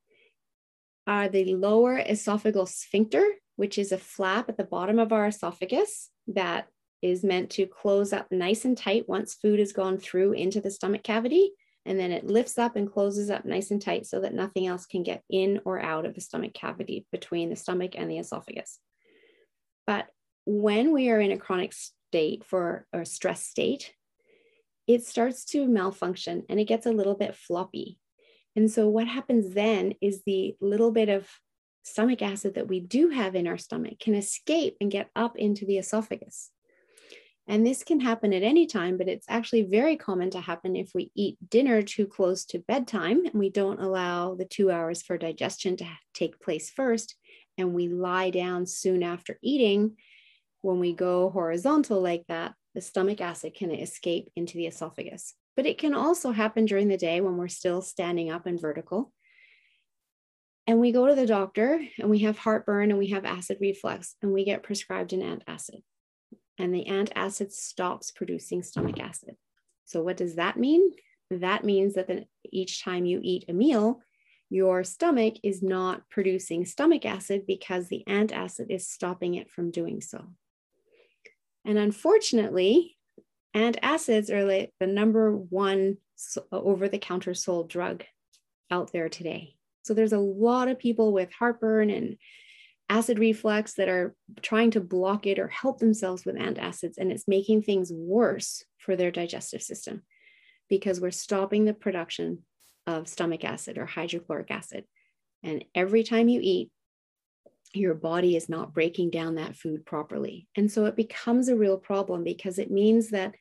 uh, 1.07 1.29
the 1.29 1.55
lower 1.55 1.99
esophageal 1.99 2.69
sphincter, 2.69 3.25
which 3.57 3.79
is 3.79 3.93
a 3.93 3.99
flap 3.99 4.49
at 4.49 4.57
the 4.57 4.65
bottom 4.65 4.99
of 4.99 5.13
our 5.13 5.29
esophagus 5.29 6.11
that 6.29 6.69
is 7.03 7.25
meant 7.25 7.51
to 7.51 7.67
close 7.67 8.13
up 8.13 8.31
nice 8.31 8.65
and 8.65 8.77
tight 8.77 9.09
once 9.09 9.35
food 9.35 9.59
has 9.59 9.73
gone 9.73 9.99
through 9.99 10.33
into 10.33 10.61
the 10.61 10.71
stomach 10.71 11.03
cavity. 11.03 11.53
And 11.87 11.99
then 11.99 12.13
it 12.13 12.27
lifts 12.27 12.59
up 12.59 12.77
and 12.77 12.91
closes 12.91 13.31
up 13.31 13.45
nice 13.45 13.71
and 13.71 13.81
tight 13.81 14.07
so 14.07 14.21
that 14.21 14.35
nothing 14.35 14.67
else 14.67 14.85
can 14.85 15.03
get 15.03 15.23
in 15.31 15.61
or 15.65 15.81
out 15.81 16.05
of 16.05 16.15
the 16.15 16.21
stomach 16.21 16.53
cavity 16.53 17.07
between 17.13 17.49
the 17.49 17.57
stomach 17.57 17.93
and 17.97 18.11
the 18.11 18.19
esophagus. 18.19 18.79
But 19.87 20.09
when 20.45 20.93
we 20.93 21.09
are 21.09 21.21
in 21.21 21.31
a 21.31 21.39
chronic 21.39 21.73
state 21.73 22.45
for 22.45 22.87
a 22.93 23.07
stress 23.07 23.43
state, 23.43 23.95
it 24.87 25.05
starts 25.05 25.45
to 25.47 25.67
malfunction 25.67 26.45
and 26.49 26.59
it 26.59 26.65
gets 26.65 26.87
a 26.87 26.93
little 26.93 27.15
bit 27.15 27.35
floppy. 27.35 27.99
And 28.57 28.71
so, 28.71 28.89
what 28.89 29.07
happens 29.07 29.55
then 29.55 29.95
is 30.01 30.23
the 30.25 30.57
little 30.61 30.91
bit 30.91 31.09
of 31.09 31.29
stomach 31.85 32.23
acid 32.23 32.55
that 32.55 32.69
we 32.69 32.81
do 32.81 33.11
have 33.11 33.35
in 33.35 33.47
our 33.47 33.59
stomach 33.59 33.99
can 33.99 34.15
escape 34.15 34.77
and 34.81 34.91
get 34.91 35.11
up 35.15 35.37
into 35.37 35.65
the 35.65 35.79
esophagus. 35.79 36.51
And 37.51 37.67
this 37.67 37.83
can 37.83 37.99
happen 37.99 38.35
at 38.35 38.43
any 38.43 38.67
time, 38.67 38.99
but 38.99 39.09
it's 39.09 39.25
actually 39.27 39.63
very 39.63 39.97
common 39.97 40.29
to 40.31 40.41
happen 40.41 40.77
if 40.77 40.91
we 40.95 41.11
eat 41.15 41.39
dinner 41.49 41.81
too 41.81 42.07
close 42.07 42.45
to 42.47 42.59
bedtime 42.59 43.25
and 43.25 43.35
we 43.35 43.49
don't 43.49 43.81
allow 43.81 44.35
the 44.35 44.45
two 44.45 44.71
hours 44.71 45.03
for 45.03 45.17
digestion 45.17 45.75
to 45.79 45.87
take 46.13 46.41
place 46.41 46.69
first. 46.69 47.17
And 47.57 47.73
we 47.73 47.89
lie 47.89 48.29
down 48.29 48.67
soon 48.67 49.03
after 49.03 49.39
eating. 49.43 49.97
When 50.61 50.79
we 50.79 50.93
go 50.93 51.31
horizontal 51.31 52.03
like 52.03 52.25
that, 52.29 52.53
the 52.75 52.83
stomach 52.83 53.23
acid 53.23 53.55
can 53.55 53.71
escape 53.71 54.29
into 54.37 54.59
the 54.59 54.67
esophagus. 54.67 55.33
But 55.57 55.65
it 55.65 55.79
can 55.79 55.95
also 55.95 56.33
happen 56.33 56.67
during 56.67 56.89
the 56.89 56.99
day 56.99 57.23
when 57.23 57.39
we're 57.39 57.49
still 57.49 57.81
standing 57.81 58.31
up 58.31 58.45
and 58.45 58.61
vertical. 58.61 59.11
And 60.67 60.81
we 60.81 60.93
go 60.93 61.07
to 61.07 61.15
the 61.15 61.27
doctor 61.27 61.81
and 61.99 62.11
we 62.11 62.19
have 62.21 62.37
heartburn 62.37 62.91
and 62.91 62.99
we 62.99 63.09
have 63.09 63.25
acid 63.25 63.57
reflux 63.59 64.17
and 64.21 64.35
we 64.35 64.45
get 64.45 64.63
prescribed 64.63 65.15
an 65.15 65.23
antacid 65.23 65.81
and 66.59 66.75
the 66.75 66.87
antacid 66.87 67.53
stops 67.53 68.11
producing 68.11 68.63
stomach 68.63 69.01
acid. 69.01 69.37
So, 69.85 70.03
what 70.03 70.17
does 70.17 70.35
that 70.35 70.59
mean? 70.59 70.91
That 71.31 71.65
means 71.65 71.95
that 71.95 72.27
each 72.51 72.83
time 72.83 73.05
you 73.05 73.21
eat 73.23 73.45
a 73.49 73.53
meal, 73.53 74.01
your 74.51 74.83
stomach 74.83 75.35
is 75.43 75.63
not 75.63 76.09
producing 76.11 76.65
stomach 76.65 77.05
acid 77.05 77.45
because 77.47 77.89
the 77.89 78.03
antacid 78.09 78.71
is 78.71 78.89
stopping 78.89 79.35
it 79.35 79.51
from 79.51 79.71
doing 79.71 80.01
so. 80.01 80.25
And 81.65 81.77
unfortunately, 81.77 82.97
antacids 83.55 84.31
are 84.31 84.45
like 84.45 84.73
the 84.81 84.87
number 84.87 85.33
one 85.33 85.99
over 86.51 86.89
the 86.89 86.99
counter 86.99 87.35
sold 87.35 87.69
drug 87.69 88.05
out 88.71 88.93
there 88.93 89.09
today. 89.09 89.55
So 89.83 89.95
there's 89.95 90.13
a 90.13 90.19
lot 90.19 90.69
of 90.69 90.79
people 90.79 91.13
with 91.13 91.33
heartburn 91.33 91.91
and 91.91 92.17
acid 92.89 93.19
reflux 93.19 93.75
that 93.75 93.89
are 93.89 94.15
trying 94.43 94.71
to 94.73 94.81
block 94.81 95.27
it 95.27 95.39
or 95.39 95.49
help 95.49 95.79
themselves 95.79 96.25
with 96.25 96.37
antacids, 96.37 96.99
and 96.99 97.13
it's 97.13 97.29
making 97.29 97.63
things 97.63 97.93
worse 97.93 98.65
for 98.79 98.97
their 98.97 99.11
digestive 99.11 99.63
system 99.63 100.03
because 100.69 101.01
we're 101.01 101.11
stopping 101.11 101.65
the 101.65 101.75
production 101.75 102.45
of 102.87 103.09
stomach 103.09 103.45
acid 103.45 103.79
or 103.79 103.87
hydrochloric 103.87 104.51
acid. 104.51 104.85
And 105.43 105.65
every 105.75 106.03
time 106.03 106.29
you 106.29 106.41
eat, 106.43 106.71
your 107.75 107.95
body 107.95 108.35
is 108.35 108.49
not 108.49 108.73
breaking 108.73 109.11
down 109.11 109.35
that 109.35 109.57
food 109.57 109.85
properly. 109.85 110.49
And 110.57 110.73
so 110.73 110.87
it 110.87 110.97
becomes 110.97 111.49
a 111.49 111.57
real 111.57 111.77
problem 111.77 112.25
because 112.25 112.59
it 112.59 112.71
means 112.71 113.11
that 113.11 113.35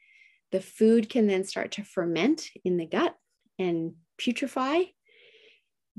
the 0.52 0.60
food 0.60 1.10
can 1.10 1.28
then 1.28 1.44
start 1.46 1.72
to 1.72 1.84
ferment 1.84 2.50
in 2.66 2.78
the 2.78 2.86
gut 2.86 3.16
and 3.58 3.94
putrefy 4.18 4.94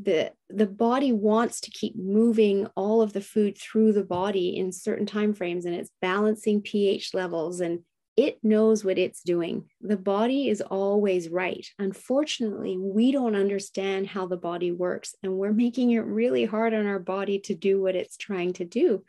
the 0.01 0.33
the 0.49 0.67
body 0.67 1.13
wants 1.13 1.61
to 1.61 1.71
keep 1.71 1.97
moving 1.97 2.67
all 2.77 3.03
of 3.03 3.13
the 3.13 3.21
food 3.21 3.59
through 3.59 3.93
the 3.93 4.05
body 4.05 4.57
in 4.57 4.71
certain 4.71 5.07
time 5.07 5.35
frames 5.35 5.65
and 5.65 5.75
it's 5.75 5.91
balancing 6.01 6.63
ph 6.63 7.13
levels 7.15 7.61
and 7.61 7.81
it 8.17 8.39
knows 8.43 8.85
what 8.85 8.99
it's 8.99 9.23
doing. 9.23 9.67
The 9.81 9.97
body 9.97 10.49
is 10.49 10.61
always 10.61 11.29
right. 11.29 11.65
Unfortunately 11.79 12.77
we 12.77 13.13
don't 13.13 13.37
understand 13.37 14.09
how 14.09 14.27
the 14.27 14.37
body 14.37 14.73
works 14.73 15.15
and 15.23 15.35
we're 15.35 15.53
making 15.53 15.93
it 15.93 16.01
really 16.01 16.45
hard 16.45 16.75
on 16.75 16.87
our 16.87 16.99
body 16.99 17.39
to 17.41 17.55
do 17.55 17.81
what 17.81 17.95
it's 17.95 18.17
trying 18.17 18.55
to 18.55 18.65
do. 18.65 19.05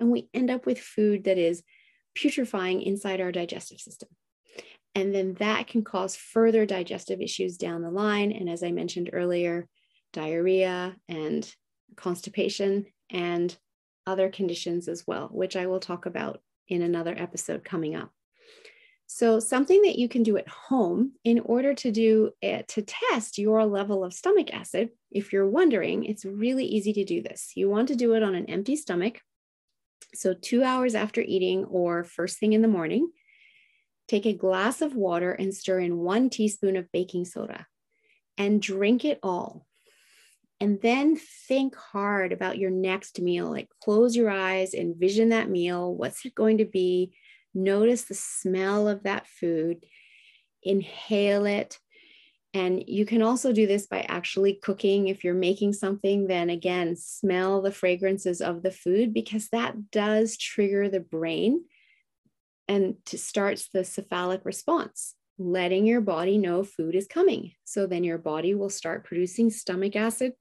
And 0.00 0.10
we 0.10 0.28
end 0.32 0.50
up 0.50 0.64
with 0.64 0.80
food 0.80 1.24
that 1.24 1.36
is 1.36 1.62
putrefying 2.14 2.82
inside 2.82 3.20
our 3.20 3.32
digestive 3.32 3.80
system. 3.80 4.08
And 4.94 5.14
then 5.14 5.34
that 5.34 5.66
can 5.66 5.84
cause 5.84 6.16
further 6.16 6.64
digestive 6.64 7.20
issues 7.20 7.58
down 7.58 7.82
the 7.82 7.90
line. 7.90 8.32
And 8.32 8.48
as 8.48 8.62
i 8.62 8.70
mentioned 8.72 9.10
earlier 9.12 9.68
diarrhea 10.14 10.96
and 11.08 11.54
constipation 11.96 12.86
and 13.10 13.54
other 14.06 14.30
conditions 14.30 14.88
as 14.88 15.06
well, 15.06 15.28
which 15.30 15.56
I 15.56 15.66
will 15.66 15.80
talk 15.80 16.06
about 16.06 16.40
in 16.68 16.80
another 16.80 17.14
episode 17.16 17.64
coming 17.64 17.94
up. 17.94 18.10
So, 19.06 19.38
something 19.38 19.82
that 19.82 19.98
you 19.98 20.08
can 20.08 20.22
do 20.22 20.38
at 20.38 20.48
home 20.48 21.12
in 21.24 21.40
order 21.40 21.74
to 21.74 21.90
do 21.92 22.30
it 22.40 22.68
to 22.68 22.82
test 22.82 23.36
your 23.36 23.66
level 23.66 24.02
of 24.02 24.14
stomach 24.14 24.52
acid, 24.52 24.90
if 25.10 25.32
you're 25.32 25.48
wondering, 25.48 26.04
it's 26.04 26.24
really 26.24 26.64
easy 26.64 26.94
to 26.94 27.04
do 27.04 27.22
this. 27.22 27.52
You 27.54 27.68
want 27.68 27.88
to 27.88 27.96
do 27.96 28.14
it 28.14 28.22
on 28.22 28.34
an 28.34 28.48
empty 28.48 28.76
stomach. 28.76 29.20
So, 30.14 30.32
two 30.32 30.64
hours 30.64 30.94
after 30.94 31.20
eating 31.20 31.66
or 31.66 32.04
first 32.04 32.38
thing 32.38 32.54
in 32.54 32.62
the 32.62 32.68
morning, 32.68 33.10
take 34.08 34.24
a 34.24 34.32
glass 34.32 34.80
of 34.80 34.94
water 34.94 35.32
and 35.32 35.54
stir 35.54 35.80
in 35.80 35.98
one 35.98 36.30
teaspoon 36.30 36.76
of 36.76 36.90
baking 36.90 37.26
soda 37.26 37.66
and 38.38 38.60
drink 38.60 39.04
it 39.04 39.18
all 39.22 39.66
and 40.64 40.80
then 40.80 41.14
think 41.14 41.76
hard 41.76 42.32
about 42.32 42.56
your 42.56 42.70
next 42.70 43.20
meal. 43.20 43.50
Like 43.50 43.68
close 43.82 44.16
your 44.16 44.30
eyes, 44.30 44.72
envision 44.72 45.28
that 45.28 45.50
meal. 45.50 45.94
What's 45.94 46.24
it 46.24 46.34
going 46.34 46.56
to 46.56 46.64
be? 46.64 47.12
Notice 47.52 48.04
the 48.04 48.14
smell 48.14 48.88
of 48.88 49.02
that 49.02 49.26
food, 49.26 49.84
inhale 50.62 51.44
it. 51.44 51.78
And 52.54 52.82
you 52.88 53.04
can 53.04 53.20
also 53.20 53.52
do 53.52 53.66
this 53.66 53.86
by 53.86 54.06
actually 54.08 54.54
cooking. 54.54 55.08
If 55.08 55.22
you're 55.22 55.34
making 55.34 55.74
something, 55.74 56.28
then 56.28 56.48
again, 56.48 56.96
smell 56.96 57.60
the 57.60 57.70
fragrances 57.70 58.40
of 58.40 58.62
the 58.62 58.70
food 58.70 59.12
because 59.12 59.50
that 59.50 59.90
does 59.90 60.38
trigger 60.38 60.88
the 60.88 61.00
brain 61.00 61.66
and 62.68 62.94
to 63.04 63.18
starts 63.18 63.68
the 63.68 63.84
cephalic 63.84 64.40
response, 64.44 65.14
letting 65.36 65.84
your 65.84 66.00
body 66.00 66.38
know 66.38 66.64
food 66.64 66.94
is 66.94 67.06
coming. 67.06 67.52
So 67.66 67.86
then 67.86 68.02
your 68.02 68.16
body 68.16 68.54
will 68.54 68.70
start 68.70 69.04
producing 69.04 69.50
stomach 69.50 69.94
acid 69.94 70.32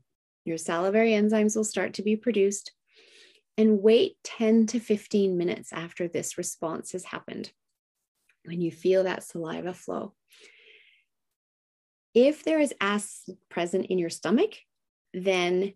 your 0.46 0.58
salivary 0.58 1.12
enzymes 1.12 1.56
will 1.56 1.64
start 1.64 1.94
to 1.94 2.04
be 2.04 2.16
produced. 2.16 2.72
And 3.58 3.82
wait 3.82 4.18
10 4.24 4.68
to 4.68 4.80
15 4.80 5.38
minutes 5.38 5.72
after 5.72 6.08
this 6.08 6.38
response 6.38 6.94
has 6.94 7.06
happened 7.06 7.52
when 8.46 8.62
you 8.62 8.72
feel 8.72 9.04
that 9.04 9.24
saliva 9.24 9.74
flow. 9.74 10.14
If 12.14 12.44
there 12.44 12.60
is 12.60 12.74
acid 12.82 13.38
present 13.50 13.88
in 13.88 13.98
your 13.98 14.10
stomach, 14.10 14.56
then 15.14 15.74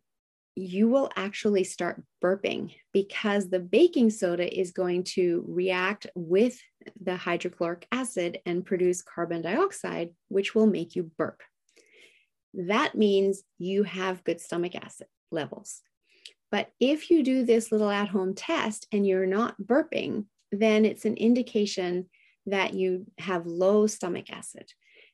you 0.55 0.87
will 0.87 1.09
actually 1.15 1.63
start 1.63 2.03
burping 2.23 2.73
because 2.91 3.47
the 3.47 3.59
baking 3.59 4.09
soda 4.09 4.59
is 4.59 4.71
going 4.71 5.03
to 5.03 5.45
react 5.47 6.07
with 6.15 6.59
the 6.99 7.15
hydrochloric 7.15 7.87
acid 7.91 8.39
and 8.45 8.65
produce 8.65 9.03
carbon 9.03 9.43
dioxide, 9.43 10.09
which 10.29 10.55
will 10.55 10.65
make 10.65 10.95
you 10.95 11.11
burp 11.15 11.43
that 12.57 12.95
means 12.95 13.43
you 13.57 13.83
have 13.83 14.23
good 14.23 14.41
stomach 14.41 14.75
acid 14.75 15.07
levels. 15.31 15.81
But 16.51 16.71
if 16.79 17.09
you 17.09 17.23
do 17.23 17.43
this 17.43 17.71
little 17.71 17.89
at 17.89 18.09
home 18.09 18.33
test 18.33 18.87
and 18.91 19.05
you're 19.05 19.25
not 19.25 19.61
burping, 19.61 20.25
then 20.51 20.85
it's 20.85 21.05
an 21.05 21.15
indication 21.15 22.09
that 22.45 22.73
you 22.73 23.05
have 23.19 23.45
low 23.45 23.87
stomach 23.87 24.31
acid. 24.31 24.71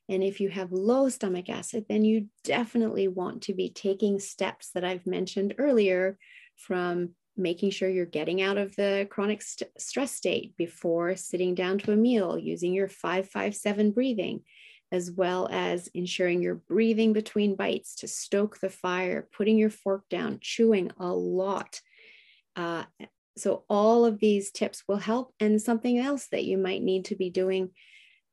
And 0.08 0.22
if 0.22 0.40
you 0.40 0.50
have 0.50 0.70
low 0.70 1.08
stomach 1.08 1.48
acid, 1.48 1.86
then 1.88 2.04
you 2.04 2.28
definitely 2.44 3.08
want 3.08 3.42
to 3.42 3.54
be 3.54 3.70
taking 3.70 4.20
steps 4.20 4.70
that 4.74 4.84
I've 4.84 5.06
mentioned 5.06 5.54
earlier 5.58 6.18
from 6.56 7.10
making 7.36 7.70
sure 7.70 7.88
you're 7.88 8.06
getting 8.06 8.40
out 8.40 8.58
of 8.58 8.76
the 8.76 9.08
chronic 9.10 9.42
st- 9.42 9.70
stress 9.76 10.12
state 10.12 10.56
before 10.56 11.16
sitting 11.16 11.54
down 11.54 11.78
to 11.78 11.92
a 11.92 11.96
meal, 11.96 12.38
using 12.38 12.72
your 12.72 12.86
557 12.86 13.90
breathing, 13.90 14.42
as 14.94 15.10
well 15.10 15.48
as 15.50 15.88
ensuring 15.88 16.40
you're 16.40 16.54
breathing 16.54 17.12
between 17.12 17.56
bites 17.56 17.96
to 17.96 18.06
stoke 18.06 18.60
the 18.60 18.70
fire, 18.70 19.28
putting 19.36 19.58
your 19.58 19.68
fork 19.68 20.08
down, 20.08 20.38
chewing 20.40 20.92
a 20.98 21.12
lot. 21.12 21.80
Uh, 22.54 22.84
so, 23.36 23.64
all 23.68 24.04
of 24.04 24.20
these 24.20 24.52
tips 24.52 24.84
will 24.86 24.98
help. 24.98 25.34
And 25.40 25.60
something 25.60 25.98
else 25.98 26.28
that 26.30 26.44
you 26.44 26.56
might 26.58 26.80
need 26.80 27.06
to 27.06 27.16
be 27.16 27.28
doing 27.28 27.70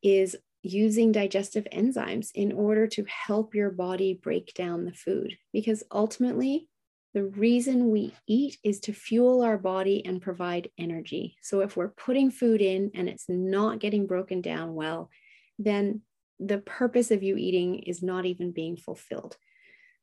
is 0.04 0.36
using 0.62 1.12
digestive 1.12 1.66
enzymes 1.74 2.30
in 2.36 2.52
order 2.52 2.86
to 2.86 3.06
help 3.06 3.56
your 3.56 3.72
body 3.72 4.20
break 4.22 4.54
down 4.54 4.86
the 4.86 4.94
food. 4.94 5.36
Because 5.52 5.84
ultimately, 5.92 6.68
the 7.16 7.24
reason 7.24 7.90
we 7.90 8.14
eat 8.28 8.60
is 8.64 8.80
to 8.82 8.94
fuel 8.94 9.42
our 9.42 9.58
body 9.58 10.06
and 10.06 10.22
provide 10.22 10.70
energy. 10.78 11.38
So, 11.42 11.62
if 11.62 11.76
we're 11.76 11.90
putting 11.90 12.30
food 12.30 12.62
in 12.62 12.92
and 12.94 13.10
it's 13.10 13.26
not 13.28 13.80
getting 13.80 14.06
broken 14.06 14.42
down 14.42 14.76
well, 14.76 15.10
then 15.58 16.02
the 16.44 16.58
purpose 16.58 17.12
of 17.12 17.24
you 17.24 17.38
eating 17.38 17.80
is 17.80 18.02
not 18.02 18.26
even 18.26 18.52
being 18.52 18.76
fulfilled. 18.76 19.38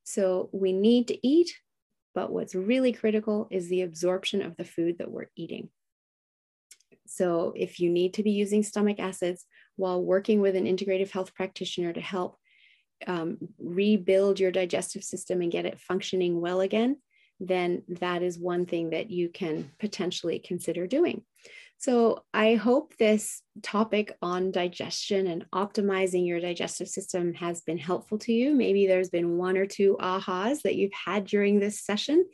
So 0.05 0.49
we 0.53 0.73
need 0.73 1.09
to 1.09 1.27
eat, 1.27 1.55
but 2.15 2.33
what's 2.33 2.55
really 2.55 2.93
critical 2.93 3.49
is 3.51 3.69
the 3.69 3.83
absorption 3.83 4.41
of 4.43 4.57
the 4.57 4.65
food 4.65 4.99
that 4.99 5.11
we're 5.11 5.27
eating. 5.37 5.69
So 7.07 7.53
if 7.57 7.81
you 7.81 7.91
need 7.91 8.15
to 8.15 8.23
be 8.23 8.31
using 8.31 8.63
stomach 8.63 9.01
acids 9.01 9.45
while 9.77 10.03
working 10.03 10.41
with 10.41 10.55
an 10.57 10.65
integrative 10.65 11.11
health 11.11 11.35
practitioner 11.35 11.93
to 11.93 12.01
help 12.01 12.37
um, 13.07 13.39
rebuild 13.59 14.41
your 14.41 14.51
digestive 14.51 15.05
system 15.05 15.41
and 15.41 15.53
get 15.53 15.67
it 15.67 15.81
functioning 15.81 16.41
well 16.41 16.61
again, 16.61 16.99
then 17.41 17.83
that 17.89 18.23
is 18.23 18.39
one 18.39 18.67
thing 18.67 18.91
that 18.91 19.11
you 19.11 19.29
can 19.29 19.71
potentially 19.79 20.39
consider 20.39 20.87
doing. 20.87 21.23
So, 21.81 22.25
I 22.35 22.57
hope 22.57 22.97
this 22.97 23.41
topic 23.63 24.17
on 24.21 24.51
digestion 24.51 25.29
and 25.29 25.47
optimizing 25.53 26.27
your 26.27 26.41
digestive 26.41 26.89
system 26.89 27.35
has 27.35 27.61
been 27.61 27.79
helpful 27.79 28.19
to 28.19 28.33
you. 28.33 28.53
Maybe 28.55 28.87
there's 28.87 29.11
been 29.11 29.39
one 29.39 29.57
or 29.57 29.67
two 29.67 29.97
ahas 30.01 30.63
that 30.63 30.75
you've 30.75 30.93
had 30.93 31.25
during 31.25 31.61
this 31.61 31.81
session. 31.81 32.27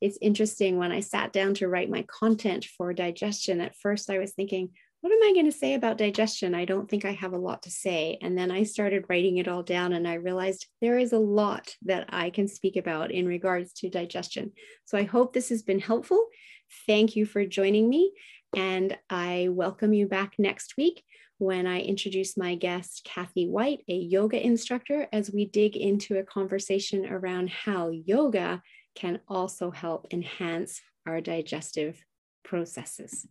It's 0.00 0.18
interesting 0.20 0.78
when 0.78 0.92
I 0.92 1.00
sat 1.00 1.32
down 1.32 1.54
to 1.54 1.68
write 1.68 1.90
my 1.90 2.02
content 2.02 2.64
for 2.64 2.92
digestion, 2.92 3.60
at 3.60 3.76
first 3.76 4.10
I 4.10 4.18
was 4.18 4.32
thinking, 4.32 4.70
what 5.00 5.12
am 5.12 5.22
I 5.22 5.32
going 5.32 5.50
to 5.50 5.56
say 5.56 5.74
about 5.74 5.98
digestion? 5.98 6.54
I 6.56 6.64
don't 6.64 6.90
think 6.90 7.04
I 7.04 7.12
have 7.12 7.32
a 7.32 7.38
lot 7.38 7.62
to 7.62 7.70
say. 7.70 8.18
And 8.20 8.36
then 8.36 8.50
I 8.50 8.64
started 8.64 9.04
writing 9.08 9.36
it 9.36 9.46
all 9.46 9.62
down 9.62 9.92
and 9.92 10.08
I 10.08 10.14
realized 10.14 10.66
there 10.80 10.98
is 10.98 11.12
a 11.12 11.18
lot 11.18 11.76
that 11.82 12.06
I 12.08 12.30
can 12.30 12.48
speak 12.48 12.76
about 12.76 13.12
in 13.12 13.26
regards 13.26 13.72
to 13.74 13.90
digestion. 13.90 14.52
So 14.86 14.98
I 14.98 15.04
hope 15.04 15.32
this 15.32 15.50
has 15.50 15.62
been 15.62 15.78
helpful. 15.78 16.26
Thank 16.86 17.14
you 17.14 17.26
for 17.26 17.46
joining 17.46 17.88
me. 17.88 18.12
And 18.56 18.96
I 19.10 19.48
welcome 19.50 19.92
you 19.92 20.06
back 20.06 20.34
next 20.38 20.76
week 20.76 21.04
when 21.38 21.66
I 21.66 21.80
introduce 21.80 22.36
my 22.36 22.56
guest, 22.56 23.02
Kathy 23.04 23.46
White, 23.46 23.84
a 23.88 23.94
yoga 23.94 24.44
instructor, 24.44 25.06
as 25.12 25.30
we 25.30 25.44
dig 25.44 25.76
into 25.76 26.18
a 26.18 26.24
conversation 26.24 27.06
around 27.06 27.50
how 27.50 27.90
yoga 27.90 28.62
can 28.94 29.20
also 29.28 29.70
help 29.70 30.08
enhance 30.10 30.80
our 31.06 31.20
digestive 31.20 32.04
processes. 32.44 33.26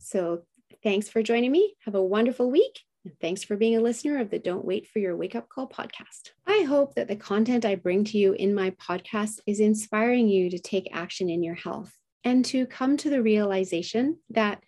So, 0.00 0.42
thanks 0.82 1.08
for 1.08 1.22
joining 1.22 1.52
me. 1.52 1.74
Have 1.84 1.94
a 1.94 2.02
wonderful 2.02 2.50
week. 2.50 2.80
And 3.04 3.14
thanks 3.20 3.44
for 3.44 3.56
being 3.56 3.76
a 3.76 3.80
listener 3.80 4.18
of 4.18 4.30
the 4.30 4.38
Don't 4.38 4.64
Wait 4.64 4.88
for 4.88 4.98
Your 4.98 5.16
Wake 5.16 5.36
Up 5.36 5.48
Call 5.48 5.68
podcast. 5.68 6.30
I 6.46 6.64
hope 6.68 6.94
that 6.94 7.08
the 7.08 7.16
content 7.16 7.64
I 7.64 7.76
bring 7.76 8.04
to 8.04 8.18
you 8.18 8.32
in 8.32 8.54
my 8.54 8.70
podcast 8.70 9.40
is 9.46 9.60
inspiring 9.60 10.28
you 10.28 10.50
to 10.50 10.58
take 10.58 10.88
action 10.92 11.30
in 11.30 11.42
your 11.42 11.54
health 11.54 11.92
and 12.28 12.44
to 12.44 12.66
come 12.66 12.98
to 12.98 13.08
the 13.08 13.22
realization 13.22 14.18
that 14.28 14.62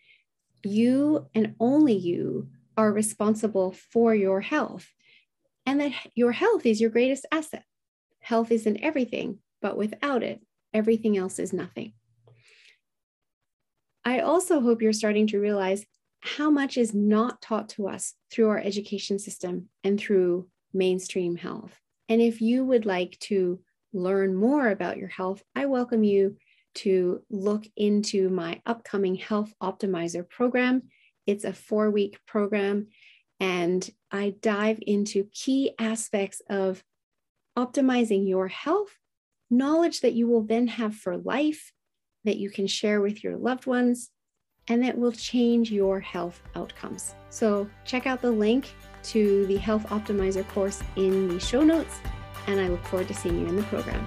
you 0.64 1.27
and 1.35 1.55
only 1.61 1.92
you 1.92 2.49
are 2.75 2.90
responsible 2.90 3.70
for 3.70 4.14
your 4.14 4.40
health 4.40 4.88
and 5.66 5.79
that 5.79 5.92
your 6.14 6.33
health 6.33 6.64
is 6.64 6.81
your 6.81 6.88
greatest 6.88 7.27
asset. 7.31 7.64
Health 8.20 8.51
isn't 8.51 8.79
everything, 8.79 9.40
but 9.61 9.77
without 9.77 10.23
it, 10.23 10.40
everything 10.73 11.18
else 11.18 11.38
is 11.38 11.53
nothing. 11.53 11.92
I 14.07 14.20
also 14.20 14.62
hope 14.62 14.81
you're 14.81 14.94
starting 14.94 15.27
to 15.27 15.38
realize 15.38 15.85
how 16.20 16.49
much 16.49 16.79
is 16.79 16.94
not 16.94 17.42
taught 17.42 17.68
to 17.70 17.88
us 17.88 18.14
through 18.33 18.49
our 18.49 18.59
education 18.59 19.18
system 19.18 19.68
and 19.85 20.01
through 20.01 20.49
mainstream 20.73 21.37
health. 21.37 21.79
And 22.09 22.23
if 22.23 22.40
you 22.40 22.64
would 22.64 22.87
like 22.87 23.18
to 23.20 23.61
learn 23.92 24.35
more 24.35 24.70
about 24.70 24.96
your 24.96 25.09
health, 25.09 25.42
I 25.55 25.66
welcome 25.66 26.05
you 26.05 26.38
to 26.76 27.22
look 27.30 27.64
into 27.76 28.28
my 28.28 28.61
upcoming 28.66 29.14
Health 29.14 29.52
Optimizer 29.62 30.28
program. 30.28 30.83
It's 31.26 31.44
a 31.44 31.52
four 31.52 31.90
week 31.90 32.18
program, 32.26 32.88
and 33.38 33.88
I 34.11 34.35
dive 34.40 34.78
into 34.87 35.28
key 35.33 35.72
aspects 35.78 36.42
of 36.48 36.83
optimizing 37.56 38.28
your 38.28 38.48
health, 38.48 38.90
knowledge 39.50 40.00
that 40.00 40.14
you 40.14 40.28
will 40.28 40.42
then 40.42 40.66
have 40.66 40.94
for 40.94 41.16
life, 41.16 41.72
that 42.24 42.37
you 42.37 42.50
can 42.50 42.66
share 42.66 43.00
with 43.00 43.22
your 43.22 43.37
loved 43.37 43.66
ones, 43.66 44.11
and 44.68 44.83
that 44.85 44.96
will 44.96 45.12
change 45.12 45.70
your 45.70 46.00
health 46.00 46.40
outcomes. 46.54 47.14
So, 47.30 47.68
check 47.85 48.06
out 48.06 48.22
the 48.22 48.30
link 48.30 48.72
to 49.04 49.46
the 49.46 49.56
Health 49.56 49.87
Optimizer 49.88 50.46
course 50.48 50.83
in 50.96 51.28
the 51.28 51.40
show 51.40 51.62
notes, 51.62 52.00
and 52.46 52.61
I 52.61 52.68
look 52.68 52.85
forward 52.85 53.09
to 53.09 53.14
seeing 53.14 53.40
you 53.40 53.46
in 53.46 53.56
the 53.56 53.62
program. 53.64 54.06